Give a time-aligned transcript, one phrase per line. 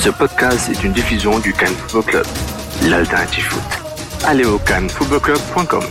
[0.00, 2.26] Ce podcast est une diffusion du Cannes Football Club,
[2.88, 4.24] l'alternative foot.
[4.24, 5.82] Allez au cannesfootballclub.com.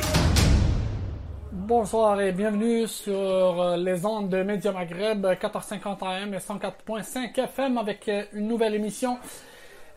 [1.52, 7.78] Bonsoir et bienvenue sur euh, les ondes de Média Maghreb 1450 AM et 104.5 FM
[7.78, 9.18] avec euh, une nouvelle émission.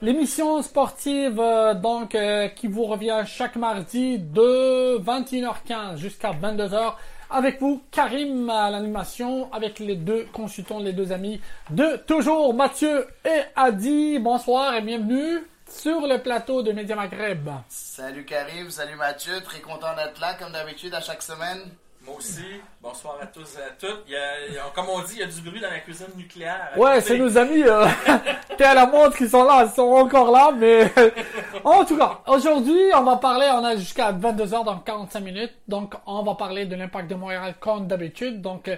[0.02, 2.16] L'émission sportive euh, donc
[2.56, 6.94] qui vous revient chaque mardi de 21h15 jusqu'à 22h
[7.30, 13.06] avec vous, Karim à l'animation, avec les deux consultants, les deux amis de toujours, Mathieu
[13.24, 14.18] et Adi.
[14.18, 17.48] Bonsoir et bienvenue sur le plateau de Média Maghreb.
[17.68, 21.60] Salut Karim, salut Mathieu, très content d'être là comme d'habitude à chaque semaine.
[22.02, 22.40] Moi aussi.
[22.82, 24.04] Bonsoir à tous et à toutes.
[24.06, 26.72] Il y a, comme on dit, il y a du bruit dans la cuisine nucléaire.
[26.76, 27.86] Ouais, c'est nos amis euh,
[28.56, 30.90] qui à la montre qui sont là, ils sont encore là, mais
[31.64, 35.94] en tout cas, aujourd'hui, on va parler, on a jusqu'à 22h dans 45 minutes, donc
[36.06, 38.40] on va parler de l'impact de Montréal comme d'habitude.
[38.40, 38.76] Donc euh,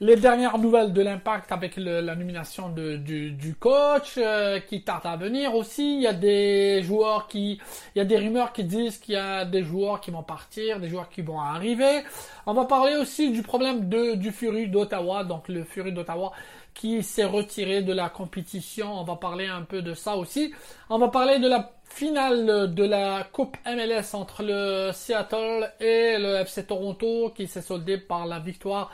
[0.00, 5.16] les dernières nouvelles de l'impact avec la nomination de, du, coach euh, qui tarde à
[5.16, 5.96] venir aussi.
[5.96, 7.60] Il y a des joueurs qui,
[7.94, 10.80] il y a des rumeurs qui disent qu'il y a des joueurs qui vont partir,
[10.80, 12.02] des joueurs qui vont arriver.
[12.46, 16.32] On va parler aussi du problème de, du Fury d'Ottawa, donc le Fury d'Ottawa
[16.74, 19.00] qui s'est retiré de la compétition.
[19.00, 20.52] On va parler un peu de ça aussi.
[20.90, 26.40] On va parler de la finale de la Coupe MLS entre le Seattle et le
[26.40, 28.90] FC Toronto qui s'est soldée par la victoire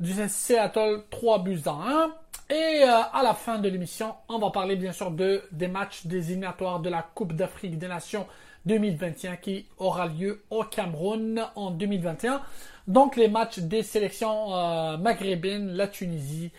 [0.00, 2.10] du Seattle 3 buts à 1.
[2.48, 6.06] Et euh, à la fin de l'émission, on va parler bien sûr de, des matchs
[6.06, 8.26] désignatoires de la Coupe d'Afrique des Nations
[8.66, 12.40] 2021 qui aura lieu au Cameroun en 2021.
[12.86, 16.52] Donc les matchs des sélections euh, maghrébines, la Tunisie,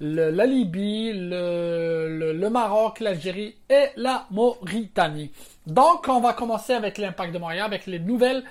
[0.00, 5.30] la Libye, le, le Maroc, l'Algérie et la Mauritanie.
[5.66, 8.44] Donc on va commencer avec l'impact de Montréal, avec les nouvelles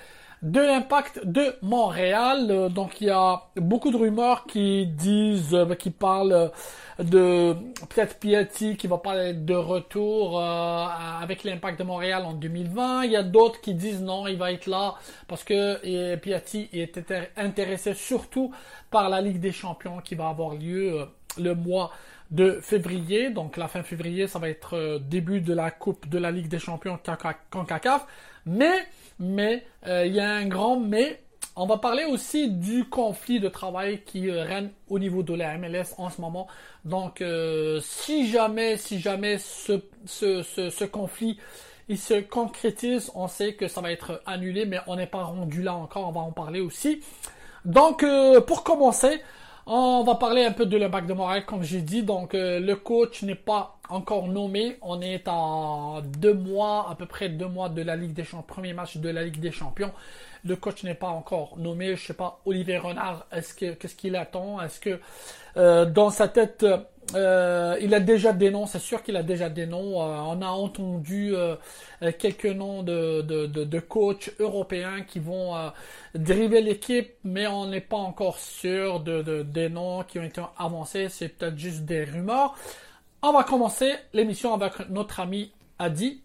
[0.44, 2.48] de l'impact de Montréal.
[2.50, 6.52] Euh, donc il y a beaucoup de rumeurs qui disent, euh, qui parlent
[6.98, 7.54] de
[7.88, 10.86] peut-être Piatti qui va parler de retour euh,
[11.22, 13.04] avec l'impact de Montréal en 2020.
[13.04, 14.96] Il y a d'autres qui disent non, il va être là
[15.26, 17.00] parce que Piatti est
[17.38, 18.52] intéressé surtout
[18.90, 21.90] par la Ligue des Champions qui va avoir lieu le mois
[22.30, 23.30] de février.
[23.30, 26.58] Donc la fin février, ça va être début de la Coupe de la Ligue des
[26.58, 26.98] Champions
[27.50, 28.06] CONCACAF.
[28.46, 28.86] Mais
[29.18, 31.20] mais euh, il y a un grand mais.
[31.56, 35.56] On va parler aussi du conflit de travail qui euh, règne au niveau de la
[35.56, 36.48] MLS en ce moment.
[36.84, 41.38] Donc, euh, si jamais, si jamais ce, ce, ce, conflit
[41.88, 45.62] il se concrétise, on sait que ça va être annulé, mais on n'est pas rendu
[45.62, 46.08] là encore.
[46.08, 47.04] On va en parler aussi.
[47.64, 48.04] Donc,
[48.46, 49.20] pour commencer,
[49.66, 52.02] on va parler un peu de l'impact de Montréal, comme j'ai dit.
[52.02, 54.76] Donc, le coach n'est pas encore nommé.
[54.82, 58.44] On est à deux mois, à peu près deux mois de la Ligue des Champions,
[58.46, 59.92] premier match de la Ligue des Champions.
[60.44, 61.96] Le coach n'est pas encore nommé.
[61.96, 64.60] Je sais pas, Olivier Renard, est-ce que qu'est-ce qu'il attend?
[64.60, 65.00] Est-ce que
[65.56, 66.66] euh, dans sa tête,
[67.14, 70.00] euh, il a déjà des noms C'est sûr qu'il a déjà des noms.
[70.00, 71.34] Euh, on a entendu
[72.18, 75.54] quelques noms de, de, de, coachs européens qui vont
[76.14, 81.08] dériver l'équipe, mais on n'est pas encore sûr de, des noms qui ont été avancés.
[81.08, 82.54] C'est peut-être juste des rumeurs.
[83.26, 86.20] On va commencer l'émission avec notre ami Adi.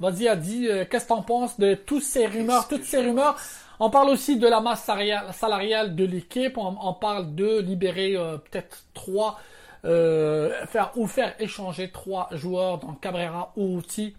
[0.00, 3.36] Vas-y Adi, euh, qu'est-ce que t'en penses de toutes ces rumeurs, toutes ces rumeurs
[3.78, 4.90] On parle aussi de la masse
[5.32, 6.56] salariale de l'équipe.
[6.56, 9.38] On, parle de libérer euh, peut-être trois,
[9.84, 14.14] euh, faire ou faire échanger trois joueurs, dans Cabrera ou Outi.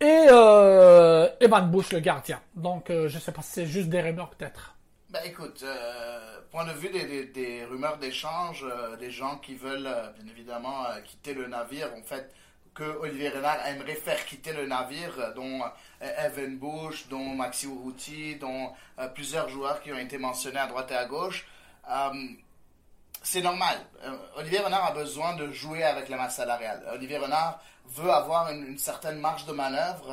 [0.00, 0.26] Et
[1.40, 2.40] Evan Bush, le gardien.
[2.54, 4.78] Donc je sais pas si c'est juste des rumeurs peut-être.
[5.10, 10.10] Ben écoute, euh, point de vue des, rumeurs d'échange, euh, des gens qui veulent euh,
[10.18, 12.30] bien évidemment quitter le navire, en fait,
[12.74, 15.62] que Olivier Renard aimerait faire quitter le navire, dont
[16.02, 18.70] Evan Bush, dont Maxi Urruti, dont
[19.14, 21.46] plusieurs joueurs qui ont été mentionnés à droite et à gauche.
[23.30, 23.76] C'est normal.
[24.36, 26.82] Olivier Renard a besoin de jouer avec la masse salariale.
[26.94, 30.06] Olivier Renard veut avoir une, certaine marge de manœuvre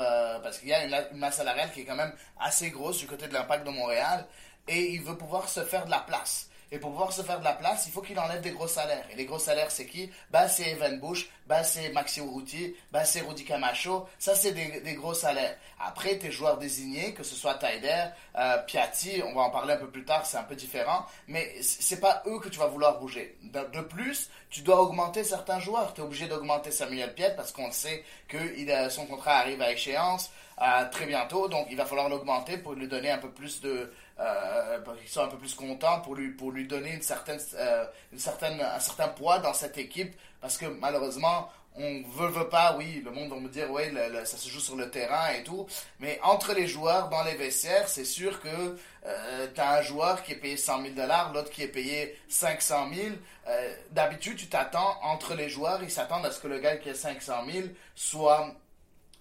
[0.44, 3.08] parce qu'il y a une, une, masse salariale qui est quand même assez grosse du
[3.08, 4.26] côté de l'impact de Montréal
[4.68, 6.50] et il veut pouvoir se faire de la place.
[6.72, 9.06] Et pour pouvoir se faire de la place, il faut qu'il enlève des gros salaires.
[9.12, 10.10] Et les gros salaires, c'est qui?
[10.32, 14.08] Bah, c'est Evan Bush, bah, c'est Maxi Urruti, bah, c'est Rudy Camacho.
[14.18, 15.56] Ça, c'est des, gros salaires.
[15.80, 19.78] Après, tes joueurs désignés, que ce soit Taider, euh, Piatti, on va en parler un
[19.78, 21.06] peu plus tard, c'est un peu différent.
[21.28, 23.38] Mais c'est pas eux que tu vas vouloir bouger.
[23.44, 25.94] De, plus, tu dois augmenter certains joueurs.
[25.94, 29.72] Tu es obligé d'augmenter Samuel Piet parce qu'on sait que il son contrat arrive à
[29.72, 30.32] échéance
[30.62, 31.48] euh, très bientôt.
[31.48, 35.26] Donc, il va falloir l'augmenter pour lui donner un peu plus de euh, qu'ils soient
[35.26, 38.80] un peu plus contents pour lui, pour lui donner une certaine, euh, une certaine, un
[38.80, 40.16] certain poids dans cette équipe.
[40.42, 43.84] Parce que malheureusement, on veut, veut pas, oui, le monde va me dire, oui,
[44.24, 45.68] ça se joue sur le terrain et tout.
[46.00, 50.24] Mais entre les joueurs, dans les vestiaires, c'est sûr que euh, tu as un joueur
[50.24, 53.08] qui est payé 100 000 dollars, l'autre qui est payé 500 000.
[53.48, 56.90] Euh, D'habitude, tu t'attends entre les joueurs, ils s'attendent à ce que le gars qui
[56.90, 58.56] a 500 000 soit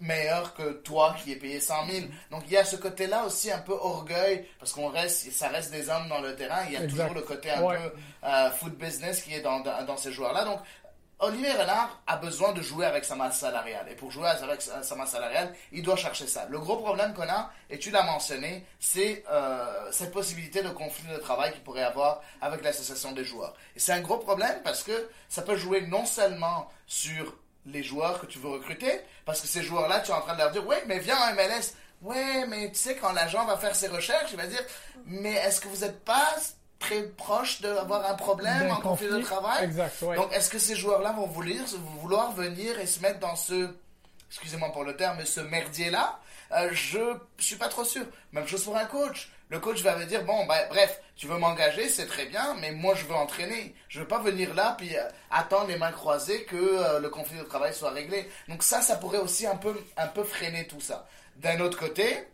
[0.05, 2.07] meilleur que toi qui est payé 100 000.
[2.31, 5.73] Donc il y a ce côté-là aussi un peu orgueil, parce qu'on reste, ça reste
[5.73, 7.93] des hommes dans le terrain, il y a toujours le côté un peu
[8.25, 10.45] euh, foot business qui est dans, dans, ces joueurs-là.
[10.45, 10.61] Donc
[11.21, 13.87] Olivier Renard a besoin de jouer avec sa masse salariale.
[13.91, 16.47] Et pour jouer avec sa masse salariale, il doit chercher ça.
[16.51, 21.09] Le gros problème qu'on a, et tu l'as mentionné, c'est euh, cette possibilité de conflit
[21.11, 23.55] de travail qu'il pourrait avoir avec l'association des joueurs.
[23.75, 27.35] Et c'est un gros problème parce que ça peut jouer non seulement sur
[27.67, 30.39] les joueurs que tu veux recruter, parce que ces joueurs-là, tu es en train de
[30.39, 31.75] leur dire, oui, mais viens en MLS.
[32.03, 34.61] Ouais, mais tu sais, quand l'agent va faire ses recherches, il va dire,
[35.07, 36.35] mais est-ce que vous n'êtes pas
[36.79, 39.65] très proche d'avoir un problème en conflit de travail?
[39.65, 41.65] Exact, Donc, est-ce que ces joueurs-là vont vouloir,
[42.01, 43.71] vouloir venir et se mettre dans ce,
[44.31, 46.19] excusez-moi pour le terme, mais ce merdier-là?
[46.53, 46.99] Euh, Je
[47.39, 48.05] suis pas trop sûr.
[48.33, 49.31] Même chose pour un coach.
[49.51, 52.73] Le coach va me dire, bon, bah, bref, tu veux m'engager, c'est très bien, mais
[52.73, 53.75] moi je veux entraîner.
[53.89, 57.39] Je veux pas venir là puis euh, attendre les mains croisées que euh, le conflit
[57.39, 58.29] de travail soit réglé.
[58.49, 61.07] Donc ça, ça pourrait aussi un peu, un peu freiner tout ça.
[61.37, 62.27] D'un autre côté,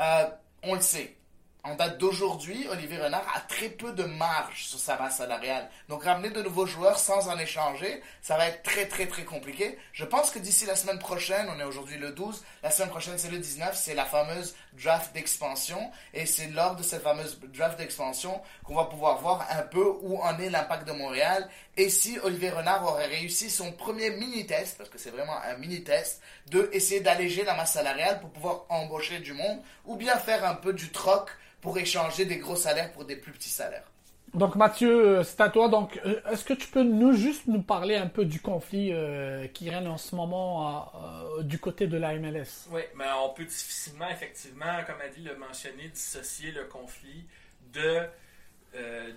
[0.00, 0.24] euh,
[0.62, 1.16] on le sait,
[1.64, 5.68] en date d'aujourd'hui, Olivier Renard a très peu de marge sur sa masse salariale.
[5.88, 9.76] Donc ramener de nouveaux joueurs sans en échanger, ça va être très très très compliqué.
[9.92, 13.18] Je pense que d'ici la semaine prochaine, on est aujourd'hui le 12, la semaine prochaine
[13.18, 15.90] c'est le 19, c'est la fameuse draft d'expansion.
[16.14, 20.18] Et c'est lors de cette fameuse draft d'expansion qu'on va pouvoir voir un peu où
[20.22, 21.48] en est l'impact de Montréal.
[21.76, 26.22] Et si Olivier Renard aurait réussi son premier mini-test, parce que c'est vraiment un mini-test,
[26.50, 30.54] de essayer d'alléger la masse salariale pour pouvoir embaucher du monde, ou bien faire un
[30.54, 33.90] peu du troc pour échanger des gros salaires pour des plus petits salaires.
[34.34, 35.68] Donc Mathieu, euh, c'est à toi.
[35.68, 39.46] Donc, euh, est-ce que tu peux nous juste nous parler un peu du conflit euh,
[39.48, 40.92] qui règne en ce moment
[41.40, 45.36] du côté de la MLS Oui, mais on peut difficilement, effectivement, comme a dit le
[45.36, 47.26] mentionné, dissocier le conflit
[47.72, 48.00] de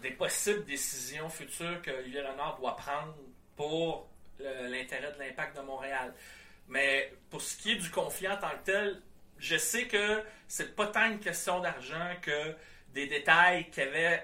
[0.01, 3.13] des possibles décisions futures que Olivier Renard doit prendre
[3.55, 4.07] pour
[4.39, 6.13] l'intérêt de l'impact de Montréal.
[6.69, 9.01] Mais pour ce qui est du conflit en tant que tel,
[9.41, 12.55] je sais que c'est pas tant une question d'argent que
[12.93, 14.23] des détails qui avaient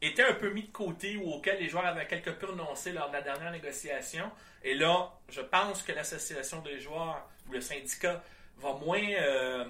[0.00, 3.08] été un peu mis de côté ou auxquels les joueurs avaient quelque peu renoncé lors
[3.08, 4.30] de la dernière négociation.
[4.62, 8.22] Et là, je pense que l'association des joueurs ou le syndicat
[8.58, 9.64] va moins, euh,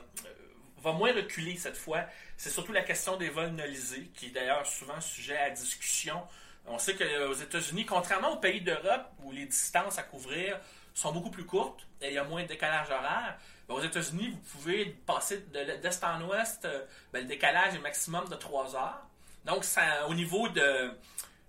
[0.78, 2.04] va moins reculer cette fois.
[2.36, 6.22] C'est surtout la question des vols nolisés, qui est d'ailleurs souvent sujet à discussion.
[6.66, 10.60] On sait qu'aux États-Unis, contrairement aux pays d'Europe où les distances à couvrir
[10.96, 13.38] sont beaucoup plus courtes et il y a moins de décalage horaire,
[13.68, 18.36] aux États-Unis, vous pouvez passer d'est en ouest, euh, ben, le décalage est maximum de
[18.36, 19.02] 3 heures.
[19.44, 19.64] Donc,
[20.08, 20.92] au niveau de,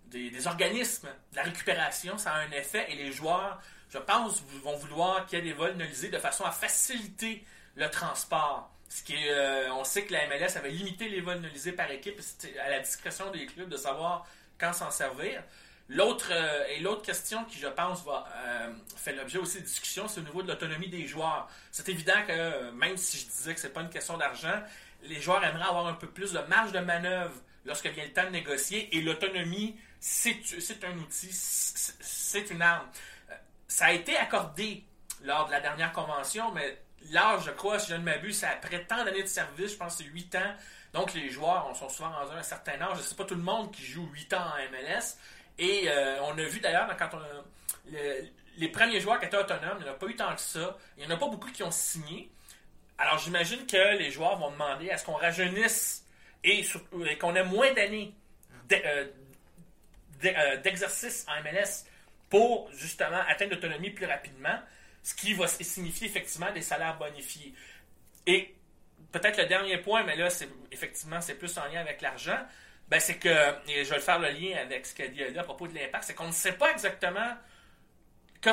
[0.08, 4.76] des, organismes, de la récupération, ça a un effet et les joueurs, je pense, vont
[4.78, 7.44] vouloir qu'il y ait des vols nolisés de façon à faciliter
[7.76, 8.70] le transport.
[8.90, 12.20] Ce qui euh, on sait que la MLS avait limité les vols nolisés par équipe,
[12.64, 14.26] à la discrétion des clubs de savoir
[14.60, 15.44] quand s'en servir.
[15.90, 20.08] L'autre euh, et l'autre question qui, je pense, va euh, faire l'objet aussi de discussion,
[20.08, 21.50] c'est au niveau de l'autonomie des joueurs.
[21.72, 24.62] C'est évident que euh, même si je disais que c'est pas une question d'argent,
[25.04, 28.26] les joueurs aimeraient avoir un peu plus de marge de manœuvre lorsque vient le temps
[28.26, 28.96] de négocier.
[28.98, 30.36] Et l'autonomie, c'est
[30.84, 32.88] un outil, c'est une arme.
[33.70, 34.84] Ça a été accordé
[35.24, 38.84] lors de la dernière convention, mais l'âge, je crois, si je ne m'abuse, c'est après
[38.86, 40.56] tant d'années de service, je pense que c'est 8 ans.
[40.94, 43.00] Donc les joueurs sont souvent dans un certain âge.
[43.02, 45.18] Ce n'est pas tout le monde qui joue 8 ans en MLS.
[45.60, 47.10] Et euh, on a vu d'ailleurs, quand
[48.58, 50.78] les premiers joueurs qui étaient autonomes, il n'y en a pas eu tant que ça.
[50.98, 52.30] Il n'y en a pas beaucoup qui ont signé.
[52.98, 56.04] Alors j'imagine que les joueurs vont demander à ce qu'on rajeunisse
[56.44, 56.66] et,
[57.20, 58.14] qu'on ait moins d'années
[58.72, 59.06] euh,
[60.26, 61.86] euh, d'exercice en MLS
[62.30, 64.60] pour justement atteindre l'autonomie plus rapidement,
[65.04, 67.54] ce qui va signifier effectivement des salaires bonifiés.
[68.26, 68.54] Et
[69.12, 72.40] peut-être le dernier point, mais là, c'est effectivement, c'est plus en lien avec l'argent
[72.88, 75.68] ben c'est que, et je vais faire le lien avec ce qu'a dit à propos
[75.68, 77.36] de l'impact, c'est qu'on ne sait pas exactement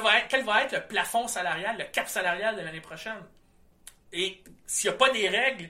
[0.01, 3.23] va être, quel va être le plafond salarial, le cap salarial de l'année prochaine.
[4.13, 5.69] Et s'il n'y a pas des règles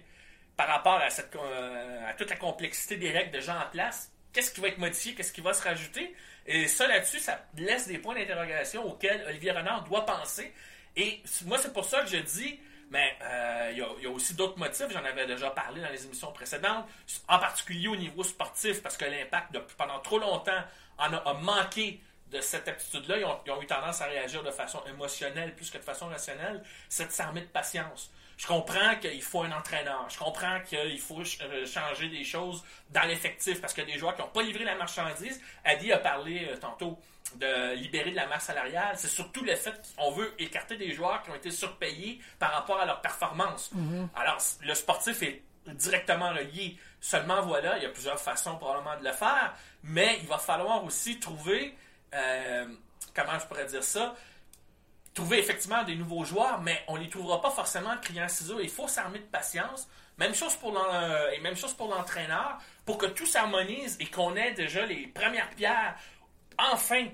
[0.57, 4.53] par rapport à, cette, euh, à toute la complexité des règles déjà en place, qu'est-ce
[4.53, 6.15] qui va être modifié, qu'est-ce qui va se rajouter?
[6.47, 10.53] Et ça, là-dessus, ça laisse des points d'interrogation auxquels Olivier Renard doit penser.
[10.97, 12.61] Et moi, c'est pour ça que je dis,
[12.95, 16.31] mais euh, il y, a aussi d'autres motifs, j'en avais déjà parlé dans les émissions
[16.31, 16.87] précédentes,
[17.27, 20.63] en particulier au niveau sportif, parce que l'impact, pendant trop longtemps,
[20.99, 23.19] en a, manqué de cette aptitude-là.
[23.19, 26.63] Ils ont, eu tendance à réagir de façon émotionnelle plus que de façon rationnelle.
[26.89, 28.13] C'est de s'armer de patience.
[28.37, 30.07] Je comprends qu'il faut un entraîneur.
[30.09, 34.23] Je comprends qu'il faut euh, changer des choses dans l'effectif parce a des joueurs qui
[34.23, 35.41] n'ont pas livré la marchandise.
[35.65, 36.97] Adi a parlé euh, tantôt
[37.37, 38.95] de libérer de la masse salariale.
[38.97, 42.79] C'est surtout le fait qu'on veut écarter des joueurs qui ont été surpayés par rapport
[42.81, 43.71] à leur performance.
[43.75, 44.09] Mm-hmm.
[44.17, 46.79] Alors, le sportif est directement relié.
[47.01, 50.85] Seulement, voilà, il y a plusieurs façons probablement de le faire, mais il va falloir
[50.85, 51.77] aussi trouver,
[52.15, 52.67] euh,
[53.15, 54.15] comment je pourrais dire ça,
[55.13, 58.59] trouver effectivement des nouveaux joueurs, mais on ne les trouvera pas forcément criant ciseaux.
[58.61, 59.89] Il faut s'armer de patience.
[60.17, 60.73] Même chose pour
[61.33, 65.51] et même chose pour l'entraîneur, pour que tout s'harmonise et qu'on ait déjà les premières
[65.51, 65.97] pierres
[66.59, 67.07] enfin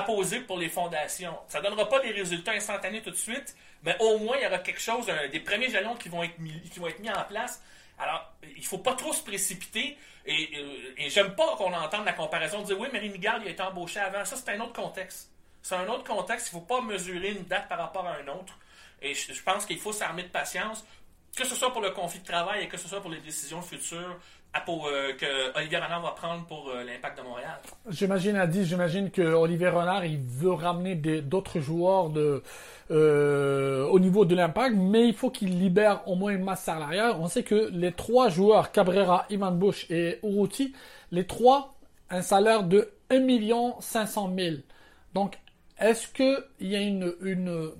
[0.00, 1.36] poser pour les fondations.
[1.48, 4.46] Ça ne donnera pas des résultats instantanés tout de suite, mais au moins il y
[4.46, 7.24] aura quelque chose, des premiers jalons qui vont être mis, qui vont être mis en
[7.24, 7.62] place.
[7.98, 9.96] Alors, il ne faut pas trop se précipiter.
[10.26, 13.28] Et, euh, et, j'aime pas qu'on entende la comparaison de dire oui, mais Rémi il
[13.28, 14.24] a été embauché avant.
[14.24, 15.30] Ça, c'est un autre contexte.
[15.62, 16.50] C'est un autre contexte.
[16.50, 18.58] Il ne faut pas mesurer une date par rapport à un autre.
[19.02, 20.84] Et je, pense qu'il faut s'armer de patience,
[21.36, 23.60] que ce soit pour le conflit de travail et que ce soit pour les décisions
[23.60, 24.18] futures
[24.60, 27.58] pour, euh, que Olivier Renard va prendre pour euh, l'impact de Montréal.
[27.88, 32.10] J'imagine, Adi, j'imagine que Olivier Renard, il veut ramener d'autres joueurs
[32.90, 37.16] euh, au niveau de l'impact, mais il faut qu'il libère au moins une masse salariale.
[37.18, 40.74] On sait que les trois joueurs, Cabrera, Ivan Bush et Uruti,
[41.10, 41.74] les trois,
[42.10, 44.56] un salaire de 1 500 000.
[45.14, 45.38] Donc,
[45.78, 47.70] est-ce qu'il y a une, une,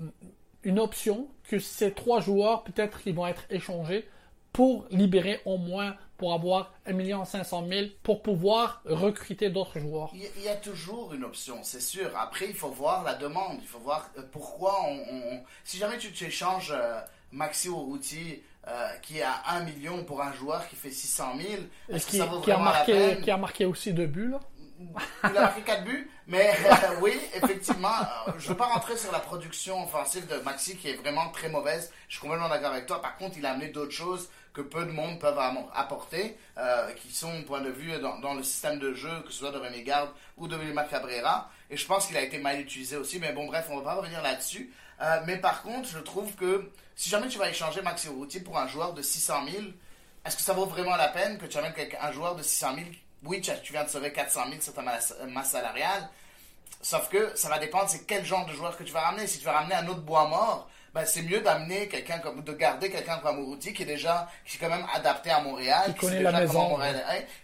[0.65, 4.09] une option que ces trois joueurs, peut-être, ils vont être échangés
[4.53, 10.11] pour libérer au moins, pour avoir 1 500 000 pour pouvoir recruter d'autres joueurs.
[10.15, 12.11] Il y a toujours une option, c'est sûr.
[12.17, 13.59] Après, il faut voir la demande.
[13.61, 15.43] Il faut voir euh, pourquoi on.
[15.65, 17.01] Si jamais tu, échanges euh,
[17.33, 22.07] Maxi Routi euh, qui a 1 million pour un joueur qui fait 600 000, est-ce
[22.07, 23.23] que ça vaut qui a marqué, la peine?
[23.23, 24.41] Qui a marqué aussi deux buts, là
[25.25, 26.51] il a marqué 4 buts, mais
[27.03, 27.89] oui, effectivement,
[28.39, 31.49] je ne veux pas rentrer sur la production offensive de Maxi qui est vraiment très
[31.49, 31.93] mauvaise.
[32.09, 33.01] Je suis complètement d'accord avec toi.
[33.01, 35.39] Par contre, il a amené d'autres choses que peu de monde peuvent
[35.75, 39.51] apporter, euh, qui sont, point de vue, dans, le système de jeu, que ce soit
[39.51, 41.51] de René Garde ou de Wilma Cabrera.
[41.71, 43.95] Et je pense qu'il a été mal utilisé aussi, mais bon, bref, on va pas
[43.95, 44.73] revenir là-dessus.
[45.03, 48.57] Euh, mais par contre, je trouve que si jamais tu vas échanger Maxi Routier pour
[48.57, 49.65] un joueur de 600 000,
[50.25, 52.87] est-ce que ça vaut vraiment la peine que tu amènes un joueur de 600 000
[53.25, 55.13] Oui, tu viens de sauver 400 000 sur ta masse
[55.51, 56.09] salariale.
[56.81, 59.27] Sauf que ça va dépendre c'est quel genre de joueur que tu vas ramener.
[59.27, 62.53] Si tu vas ramener un autre bois mort, ben, c'est mieux d'amener quelqu'un comme de
[62.53, 66.07] garder quelqu'un comme Amourouti qui est déjà qui est quand même adapté à Montréal, qui
[66.07, 66.79] connaît la maison.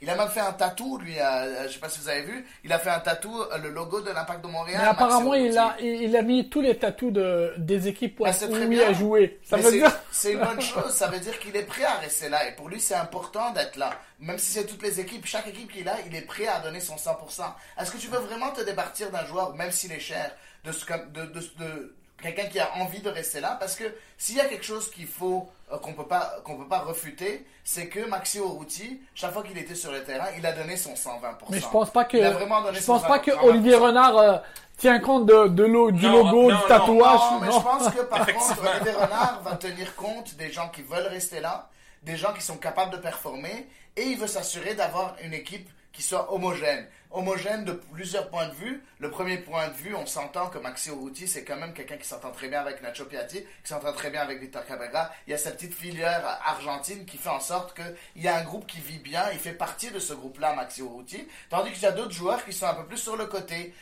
[0.01, 2.23] Il a même fait un tatou lui, euh, euh, je sais pas si vous avez
[2.23, 4.81] vu, il a fait un tatou euh, le logo de l'Impact de Montréal.
[4.81, 8.33] Mais apparemment il a il a mis tous les tatous de des équipes où, ben,
[8.71, 9.41] il a joué.
[9.43, 12.29] Ça veut dire c'est une bonne chose, ça veut dire qu'il est prêt à rester
[12.29, 13.91] là et pour lui c'est important d'être là.
[14.21, 16.79] Même si c'est toutes les équipes, chaque équipe qu'il a, il est prêt à donner
[16.81, 17.43] son 100%.
[17.81, 20.31] Est-ce que tu veux vraiment te départir d'un joueur même s'il est cher
[20.65, 23.85] de, de, de, de quelqu'un qui a envie de rester là parce que
[24.19, 27.45] s'il y a quelque chose qu'il faut euh, qu'on peut pas qu'on peut pas refuter
[27.65, 30.93] c'est que Maxi Routi chaque fois qu'il était sur le terrain il a donné son
[30.93, 34.37] 120% mais je pense pas que je pense pas que Olivier Renard euh,
[34.77, 37.21] tient compte de, de du logo du tatouage.
[37.33, 40.83] Non, mais je pense que par contre Olivier Renard va tenir compte des gens qui
[40.83, 41.69] veulent rester là
[42.03, 46.03] des gens qui sont capables de performer et il veut s'assurer d'avoir une équipe qui
[46.03, 48.83] soit homogène homogène de plusieurs points de vue.
[48.99, 52.07] Le premier point de vue, on s'entend que Maxi Urruti, c'est quand même quelqu'un qui
[52.07, 55.11] s'entend très bien avec Nacho Piatti, qui s'entend très bien avec Victor Cabrera.
[55.27, 58.45] Il y a cette petite filière argentine qui fait en sorte qu'il y a un
[58.45, 61.27] groupe qui vit bien, il fait partie de ce groupe-là, Maxi Urruti.
[61.49, 63.75] Tandis qu'il y a d'autres joueurs qui sont un peu plus sur le côté.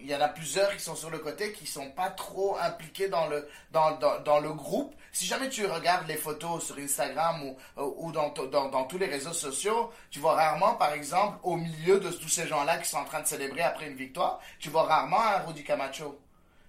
[0.00, 3.08] il y en a plusieurs qui sont sur le côté, qui sont pas trop impliqués
[3.08, 3.92] dans le, dans,
[4.24, 4.94] dans, le groupe.
[5.12, 7.56] Si jamais tu regardes les photos sur Instagram ou,
[7.98, 12.00] ou dans, dans, dans tous les réseaux sociaux, tu vois rarement, par exemple, au milieu
[12.00, 14.70] de tous ces gens là qui sont en train de célébrer après une victoire, tu
[14.70, 16.20] vois rarement un Rudy Camacho.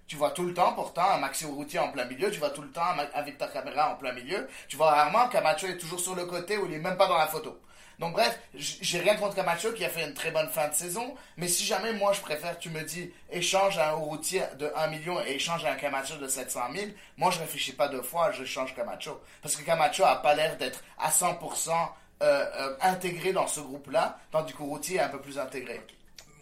[0.06, 2.30] Tu vois tout le temps, pourtant, un Maxi Urruti en plein milieu.
[2.30, 2.80] Tu vois tout le temps
[3.14, 4.48] un Victor Cabrera en plein milieu.
[4.66, 7.18] Tu vois rarement Camacho est toujours sur le côté ou il est même pas dans
[7.18, 7.60] la photo.
[7.98, 11.14] Donc bref, j'ai rien contre Camacho qui a fait une très bonne fin de saison.
[11.36, 15.20] Mais si jamais moi je préfère, tu me dis, échange un Urruti de 1 million
[15.20, 18.74] et échange un Camacho de 700 000, moi je réfléchis pas deux fois, je change
[18.74, 19.20] Camacho.
[19.42, 21.72] Parce que Camacho a pas l'air d'être à 100% euh, euh,
[22.80, 25.80] intégré dans ce groupe-là, tandis qu'Urruti est un peu plus intégré.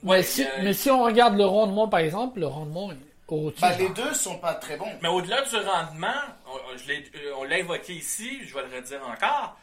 [0.02, 0.22] Ouais,
[0.62, 2.90] mais si on regarde le rendement, par exemple, le rendement
[3.28, 4.92] au bah, les deux sont pas très bons.
[5.02, 6.08] Mais au-delà du rendement,
[6.46, 9.58] on, l'a évoqué ici, je vais le redire encore,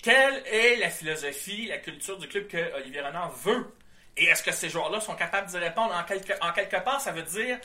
[0.00, 3.74] quelle est la philosophie, la culture du club que Olivier Renard veut?
[4.16, 5.92] Et est-ce que ces joueurs-là sont capables d'y répondre?
[5.94, 7.58] En quelque, en quelque part, ça veut dire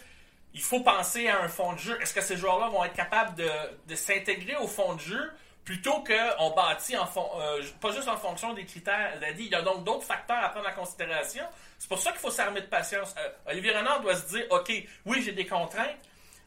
[0.53, 1.98] il faut penser à un fond de jeu.
[2.01, 3.50] Est-ce que ces joueurs-là vont être capables de,
[3.88, 5.32] de s'intégrer au fond de jeu?
[5.67, 9.62] Plutôt qu'on bâtit en fond, euh, pas juste en fonction des critères Il y a
[9.62, 11.43] donc d'autres facteurs à prendre en considération.
[11.77, 13.13] C'est pour ça qu'il faut s'armer de patience.
[13.19, 14.71] Euh, Olivier Renard doit se dire, OK,
[15.05, 15.97] oui, j'ai des contraintes,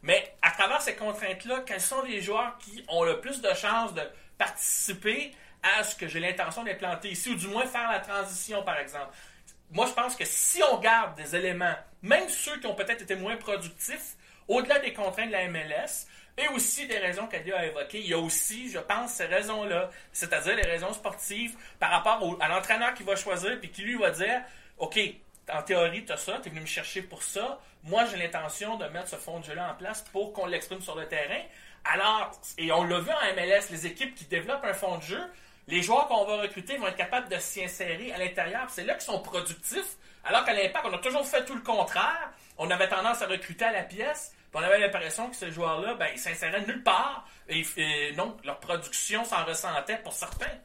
[0.01, 3.93] mais à travers ces contraintes-là, quels sont les joueurs qui ont le plus de chances
[3.93, 4.01] de
[4.39, 8.79] participer à ce que j'ai l'intention d'implanter ici, ou du moins faire la transition, par
[8.79, 9.13] exemple?
[9.69, 13.13] Moi, je pense que si on garde des éléments, même ceux qui ont peut-être été
[13.15, 14.15] moins productifs,
[14.47, 16.07] au-delà des contraintes de la MLS,
[16.37, 17.99] et aussi des raisons qu'Adia a évoquées.
[17.99, 22.47] Il y a aussi, je pense, ces raisons-là, c'est-à-dire les raisons sportives par rapport à
[22.47, 24.41] l'entraîneur qui va choisir puis qui lui va dire
[24.77, 24.99] OK,
[25.51, 27.59] en théorie, tu as ça, tu es venu me chercher pour ça.
[27.83, 30.95] Moi, j'ai l'intention de mettre ce fond de jeu-là en place pour qu'on l'exprime sur
[30.95, 31.41] le terrain.
[31.83, 35.21] Alors, et on l'a vu en MLS, les équipes qui développent un fond de jeu,
[35.67, 38.67] les joueurs qu'on va recruter vont être capables de s'y insérer à l'intérieur.
[38.69, 39.97] C'est là qu'ils sont productifs.
[40.23, 42.31] Alors qu'à l'impact, on a toujours fait tout le contraire.
[42.57, 46.07] On avait tendance à recruter à la pièce on avait l'impression que ces joueurs-là, ben,
[46.13, 47.25] ils s'inséraient nulle part.
[47.49, 47.63] Et,
[48.17, 50.57] non, leur production s'en ressentait pour certains.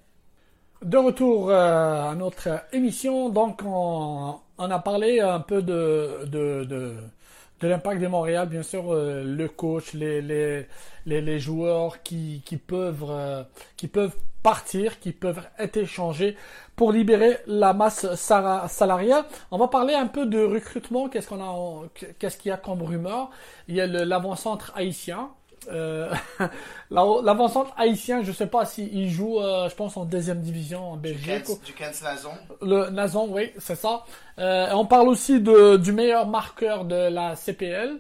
[0.83, 7.67] De retour euh, à notre émission, donc on, a parlé un peu de, de, de,
[7.67, 10.67] l'impact de Montréal, bien sûr, euh, le coach, les, les,
[11.07, 13.43] les, joueurs qui, qui, peuvent, euh,
[13.77, 16.37] qui peuvent partir, qui peuvent être échangés
[16.77, 19.25] pour libérer la masse salariale.
[19.51, 21.09] On va parler un peu de recrutement.
[21.09, 21.89] Qu'est-ce qu'on a,
[22.21, 23.31] qu'est-ce qu'il y a comme rumeur?
[23.67, 25.31] Il y a l'avant-centre haïtien.
[25.69, 26.15] Euh,
[26.93, 31.47] L'avant-centre haïtien, je sais pas s'il joue, euh, je pense en deuxième division en Belgique.
[31.65, 32.31] Du Kent Nazon.
[32.63, 34.05] Le Nazon, oui, c'est ça.
[34.39, 37.99] Euh, on parle aussi de, du meilleur marqueur de la CPL.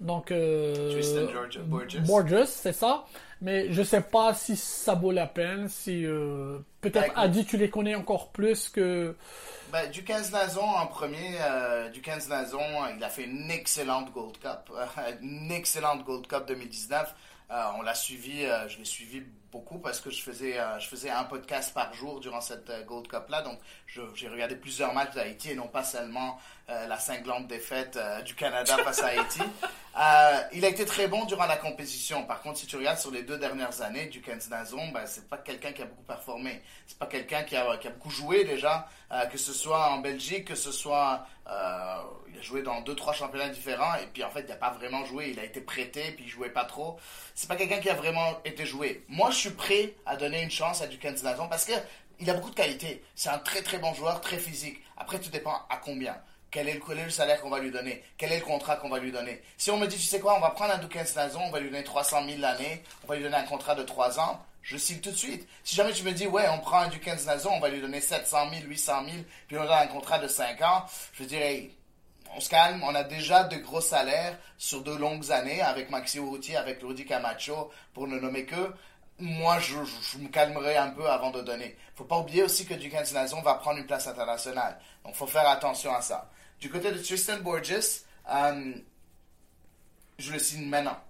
[0.00, 0.34] Donc,
[0.90, 1.26] Tristan
[1.68, 2.00] Borges.
[2.00, 3.04] Borges, c'est ça
[3.44, 7.68] mais je sais pas si ça vaut la peine, si euh, peut-être Adi tu les
[7.68, 9.14] connais encore plus que...
[9.70, 12.62] Ben, du 15 Nazon en premier, euh, du 15 Nazon,
[12.96, 14.72] il a fait une excellente Gold Cup,
[15.20, 17.14] une excellente Gold Cup 2019.
[17.50, 19.22] Euh, on l'a suivi, je l'ai suivi
[19.52, 23.28] beaucoup parce que je faisais, je faisais un podcast par jour durant cette Gold Cup
[23.28, 23.58] là, donc
[24.14, 29.02] j'ai regardé plusieurs matchs d'Haïti et non pas seulement la cinglante défaite du Canada face
[29.02, 29.40] à Haïti.
[29.96, 32.24] Euh, il a été très bon durant la compétition.
[32.24, 35.36] Par contre, si tu regardes sur les deux dernières années du Nazon, ben, c'est pas
[35.36, 36.62] quelqu'un qui a beaucoup performé.
[36.86, 39.98] C'est pas quelqu'un qui a, qui a, beaucoup joué déjà, euh, que ce soit en
[39.98, 41.96] Belgique, que ce soit, euh,
[42.28, 44.70] il a joué dans deux trois championnats différents et puis en fait, il n'a pas
[44.70, 45.30] vraiment joué.
[45.30, 46.98] Il a été prêté puis il jouait pas trop.
[47.36, 49.04] C'est pas quelqu'un qui a vraiment été joué.
[49.08, 51.72] Moi, je suis prêt à donner une chance à du Nazon parce que
[52.18, 53.04] il a beaucoup de qualité.
[53.14, 54.80] C'est un très très bon joueur, très physique.
[54.96, 56.16] Après, tout dépend à combien.
[56.54, 58.00] Quel est, le, salaire qu'on va lui donner?
[58.16, 59.42] Quel est le contrat qu'on va lui donner?
[59.58, 61.58] Si on me dit, tu sais quoi, on va prendre un Duquesne Nazon, on va
[61.58, 64.76] lui donner 300 000 l'année, on va lui donner un contrat de 3 ans, je
[64.76, 65.48] signe tout de suite.
[65.64, 68.00] Si jamais tu me dis, ouais, on prend un Duquesne Nazon, on va lui donner
[68.00, 69.16] 700 000, 800 000,
[69.48, 71.70] puis on donne un contrat de 5 ans, je dirais,
[72.36, 76.20] on se calme, on a déjà de gros salaires sur de longues années avec Maxi
[76.20, 78.72] Routier, avec Rudy Camacho, pour ne nommer que.
[79.18, 81.76] Moi, je, me calmerai un peu avant de donner.
[81.96, 84.78] Faut pas oublier aussi que Duquesne Nazon va prendre une place internationale.
[85.04, 86.30] Donc, faut faire attention à ça.
[86.64, 88.00] Du côté de Tristan Borges,
[88.32, 88.72] euh,
[90.18, 90.96] je le signe maintenant.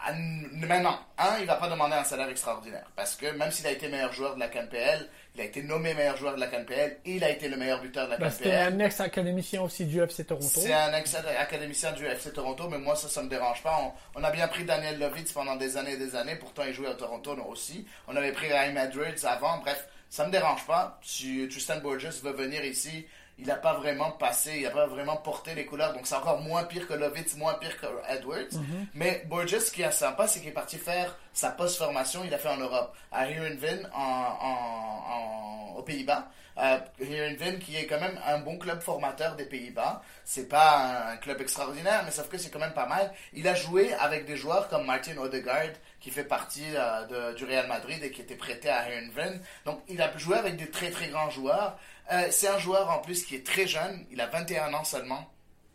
[0.00, 0.12] Ah,
[0.52, 2.88] maintenant, un, il va pas demander un salaire extraordinaire.
[2.94, 5.92] Parce que même s'il a été meilleur joueur de la CanPL, il a été nommé
[5.92, 8.54] meilleur joueur de la CanPL, il a été le meilleur buteur de la bah, C'est
[8.54, 10.46] un ex-académicien aussi du FC Toronto.
[10.48, 13.92] C'est un ex-académicien du FC Toronto, mais moi ça, ça me dérange pas.
[14.14, 16.86] On, a bien pris Daniel Lovitz pendant des années et des années, pourtant il jouait
[16.86, 17.84] à Toronto nous aussi.
[18.06, 21.00] On avait pris Raheem Edwards avant, bref, ça me dérange pas.
[21.02, 23.04] Si Tristan Borges veut venir ici,
[23.38, 25.92] il n'a pas vraiment passé, il n'a pas vraiment porté les couleurs.
[25.92, 28.52] Donc c'est encore moins pire que Lovitz, moins pire que Edwards.
[28.52, 28.86] Mhm.
[28.94, 32.38] Mais Borges, ce qui est sympa, c'est qu'il est parti faire sa post-formation, il a
[32.38, 36.28] fait en Europe, à Heerenveen, en, aux Pays-Bas.
[36.58, 40.02] Euh, Heerenveen, qui est quand même un bon club formateur des Pays-Bas.
[40.24, 43.12] C'est pas un, club extraordinaire, mais sauf que c'est quand même pas mal.
[43.32, 47.68] Il a joué avec des joueurs comme Martin Odegaard, qui fait partie euh, du Real
[47.68, 49.40] Madrid et qui était prêté à Heerenveen.
[49.64, 51.78] Donc il a joué avec des très très grands joueurs.
[52.10, 55.32] Euh, c'est un joueur en plus qui est très jeune, il a 21 ans seulement,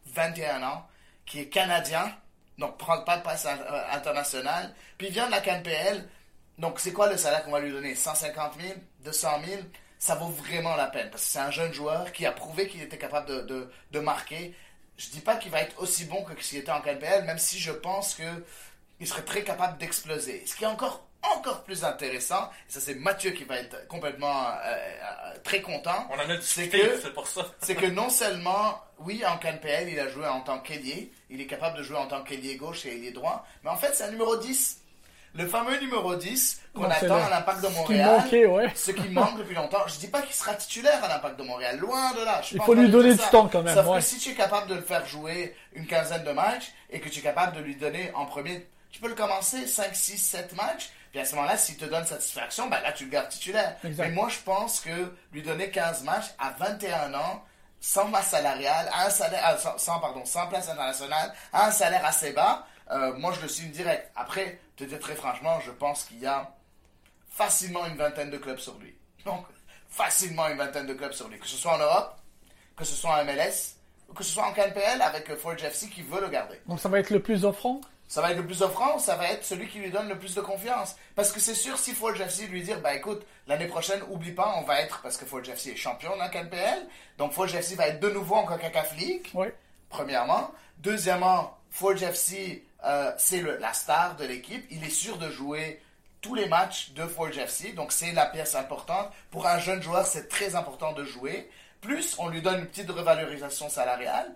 [0.07, 0.85] 21 ans,
[1.25, 2.13] qui est canadien,
[2.57, 6.07] donc prend pas de passe euh, international, puis il vient de la CanPL,
[6.57, 7.95] donc c'est quoi le salaire qu'on va lui donner?
[7.95, 8.73] 150 000,
[9.05, 9.61] 200 000
[9.99, 12.81] Ça vaut vraiment la peine, parce que c'est un jeune joueur qui a prouvé qu'il
[12.81, 14.55] était capable de, de, marquer.
[14.97, 17.59] Je dis pas qu'il va être aussi bon que s'il était en CanPL, même si
[17.59, 18.45] je pense que
[18.99, 20.45] il serait très capable d'exploser.
[20.45, 21.05] Ce qui est encore
[21.37, 26.07] encore plus intéressant, et ça c'est Mathieu qui va être complètement euh, euh, très content.
[26.11, 27.41] On en a discuté, c'est pour ça.
[27.61, 31.47] c'est que non seulement, oui, en CanPL, il a joué en tant qu'ailier, il est
[31.47, 34.11] capable de jouer en tant qu'ailier gauche et ailier droit, mais en fait c'est un
[34.11, 34.79] numéro 10.
[35.35, 38.21] Le fameux numéro 10 qu'on c'est attend le- à l'Impact de Ce qui Montréal.
[38.21, 38.71] manquait, ouais.
[38.75, 39.81] Ce qui manque depuis longtemps.
[39.87, 42.39] Je dis pas qu'il sera titulaire à l'Impact de Montréal, loin de là.
[42.43, 43.29] Je Il faut lui donner du ça.
[43.29, 43.97] temps quand même, Sauf ouais.
[43.97, 47.09] que si tu es capable de le faire jouer une quinzaine de matchs et que
[47.09, 50.55] tu es capable de lui donner en premier, tu peux le commencer 5, 6, 7
[50.55, 50.91] matchs.
[51.13, 53.77] Puis à ce moment-là, s'il te donne satisfaction, ben là, tu le gardes titulaire.
[53.83, 54.07] Exact.
[54.07, 57.45] Mais moi, je pense que lui donner 15 matchs à 21 ans,
[57.79, 62.31] sans masse salariale, à un salaire, sans, pardon, sans place internationale, à un salaire assez
[62.31, 64.11] bas, euh, moi, je le signe direct.
[64.15, 66.51] Après, te dire très franchement, je pense qu'il y a
[67.29, 68.95] facilement une vingtaine de clubs sur lui.
[69.23, 69.45] Donc,
[69.89, 71.37] facilement une vingtaine de clubs sur lui.
[71.37, 72.15] Que ce soit en Europe,
[72.75, 73.75] que ce soit en MLS,
[74.15, 76.59] que ce soit en KNPL avec euh, Forge FC qui veut le garder.
[76.67, 77.81] Donc ça va être le plus offrant?
[78.07, 80.35] Ça va être le plus offrant, ça va être celui qui lui donne le plus
[80.35, 80.95] de confiance.
[81.15, 84.53] Parce que c'est sûr, si Forge FC lui dire, bah écoute, l'année prochaine, oublie pas,
[84.57, 86.85] on va être, parce que Forge FC est champion dans la KNPL,
[87.17, 89.47] donc Forge FC va être de nouveau en CONCACAF League Oui.
[89.89, 90.51] premièrement.
[90.77, 94.63] Deuxièmement, Forge FC, euh, c'est le- la star de l'équipe.
[94.69, 95.81] Il est sûr de jouer
[96.21, 99.11] tous les matchs de Forge FC, donc c'est la pièce importante.
[99.31, 101.49] Pour un jeune joueur, c'est très important de jouer.
[101.81, 104.31] Plus, on lui donne une petite revalorisation salariale.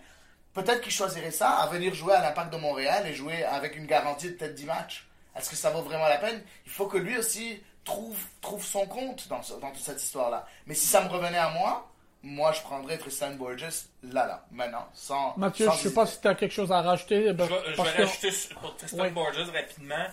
[0.53, 3.85] Peut-être qu'il choisirait ça, à venir jouer à l'Impact de Montréal et jouer avec une
[3.85, 5.07] garantie de peut-être 10 matchs.
[5.35, 6.41] Est-ce que ça vaut vraiment la peine?
[6.65, 10.47] Il faut que lui aussi trouve, trouve son compte dans, ce- dans toute cette histoire-là.
[10.65, 11.87] Mais si ça me revenait à moi,
[12.23, 13.61] moi je prendrais Tristan Borges
[14.01, 15.37] là, là, maintenant, sans.
[15.37, 17.31] Mathieu, sans je sais pas si tu as quelque chose à rajouter.
[17.33, 19.09] ben, Je vais, je parce vais que- rajouter pour Tristan Oui.
[19.11, 20.05] Borges rapidement.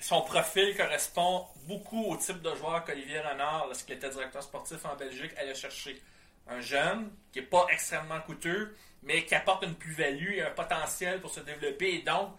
[0.00, 4.96] Son profil correspond beaucoup au type de joueur qu'Olivier Renard, lorsqu'il était directeur sportif en
[4.96, 6.00] Belgique, allait chercher.
[6.48, 11.20] Un jeune qui n'est pas extrêmement coûteux, mais qui apporte une plus-value et un potentiel
[11.20, 11.94] pour se développer.
[11.94, 12.36] Et donc,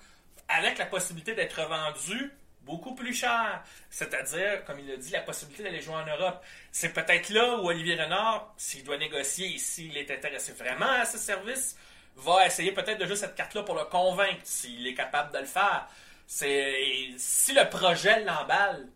[0.47, 3.63] avec la possibilité d'être vendu beaucoup plus cher.
[3.89, 6.43] C'est-à-dire, comme il a dit, la possibilité d'aller jouer en Europe.
[6.71, 11.17] C'est peut-être là où Olivier Renard, s'il doit négocier s'il est intéressé vraiment à ce
[11.17, 11.77] service,
[12.15, 15.45] va essayer peut-être de jouer cette carte-là pour le convaincre, s'il est capable de le
[15.45, 15.87] faire.
[16.27, 18.87] Si le projet l'emballe,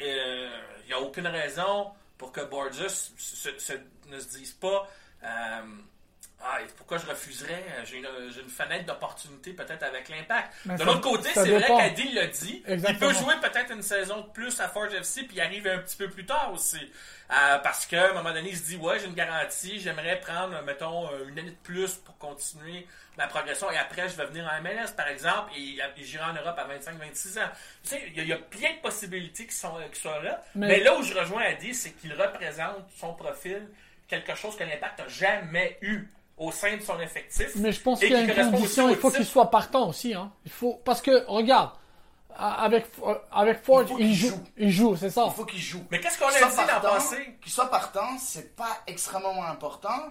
[0.00, 0.50] il
[0.86, 3.72] n'y a aucune raison pour que Borges se- se-
[4.06, 4.88] ne se dise pas
[5.24, 5.60] euh,
[6.44, 10.52] ah, pourquoi je refuserais J'ai une, j'ai une fenêtre d'opportunité peut-être avec l'impact.
[10.66, 11.78] De l'autre côté, c'est vrai dépend.
[11.78, 12.62] qu'Adi l'a dit.
[12.66, 13.10] Exactement.
[13.10, 15.78] Il peut jouer peut-être une saison de plus à Forge FC puis il arrive un
[15.78, 16.80] petit peu plus tard aussi.
[17.30, 20.60] Euh, parce qu'à un moment donné, il se dit Ouais, j'ai une garantie, j'aimerais prendre,
[20.62, 22.86] mettons, euh, une année de plus pour continuer
[23.18, 26.32] ma progression et après, je vais venir en MLS, par exemple, et, et j'irai en
[26.34, 27.48] Europe à 25-26 ans.
[27.82, 30.20] Tu sais, il y, a- il y a plein de possibilités qui sont, qui sont
[30.22, 30.40] là.
[30.54, 33.68] Mais- Mais, là où je rejoins Adi, c'est qu'il représente son profil
[34.08, 37.50] quelque chose que l'impact n'a jamais eu au sein de son effectif.
[37.56, 40.14] Mais je pense qu'il y a une condition, il au faut qu'il soit partant aussi.
[40.14, 40.32] Hein.
[40.44, 41.70] Il faut, parce que, regarde,
[42.36, 42.86] avec,
[43.30, 44.28] avec Forge, Il faut il, qu'il joue.
[44.30, 44.44] joue.
[44.56, 45.24] Il joue, c'est ça.
[45.28, 45.84] Il faut qu'il joue.
[45.90, 46.40] Mais qu'est-ce qu'on a dit
[46.72, 47.36] l'an passé?
[47.42, 50.10] Qu'il soit partant, c'est pas extrêmement important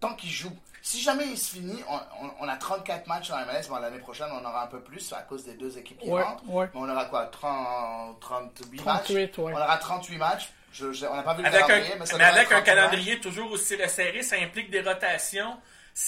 [0.00, 0.52] tant qu'il joue.
[0.84, 1.94] Si jamais il se finit, on,
[2.26, 5.12] on- on a 34 matchs en MLS, bon, l'année prochaine on aura un peu plus
[5.12, 6.42] à cause des deux équipes qui Ouais, rentrent.
[6.48, 6.66] ouais.
[6.74, 9.04] Mais on aura quoi 30, 38 matchs?
[9.04, 9.52] 38, ouais.
[9.54, 10.52] On aura 38 matchs.
[10.72, 12.48] Je, je- on n'a pas vu le Avec un, calendrier, mais ça mais avec un
[12.48, 12.64] 38 matchs.
[12.64, 15.56] calendrier toujours aussi resserré, ça implique des rotations.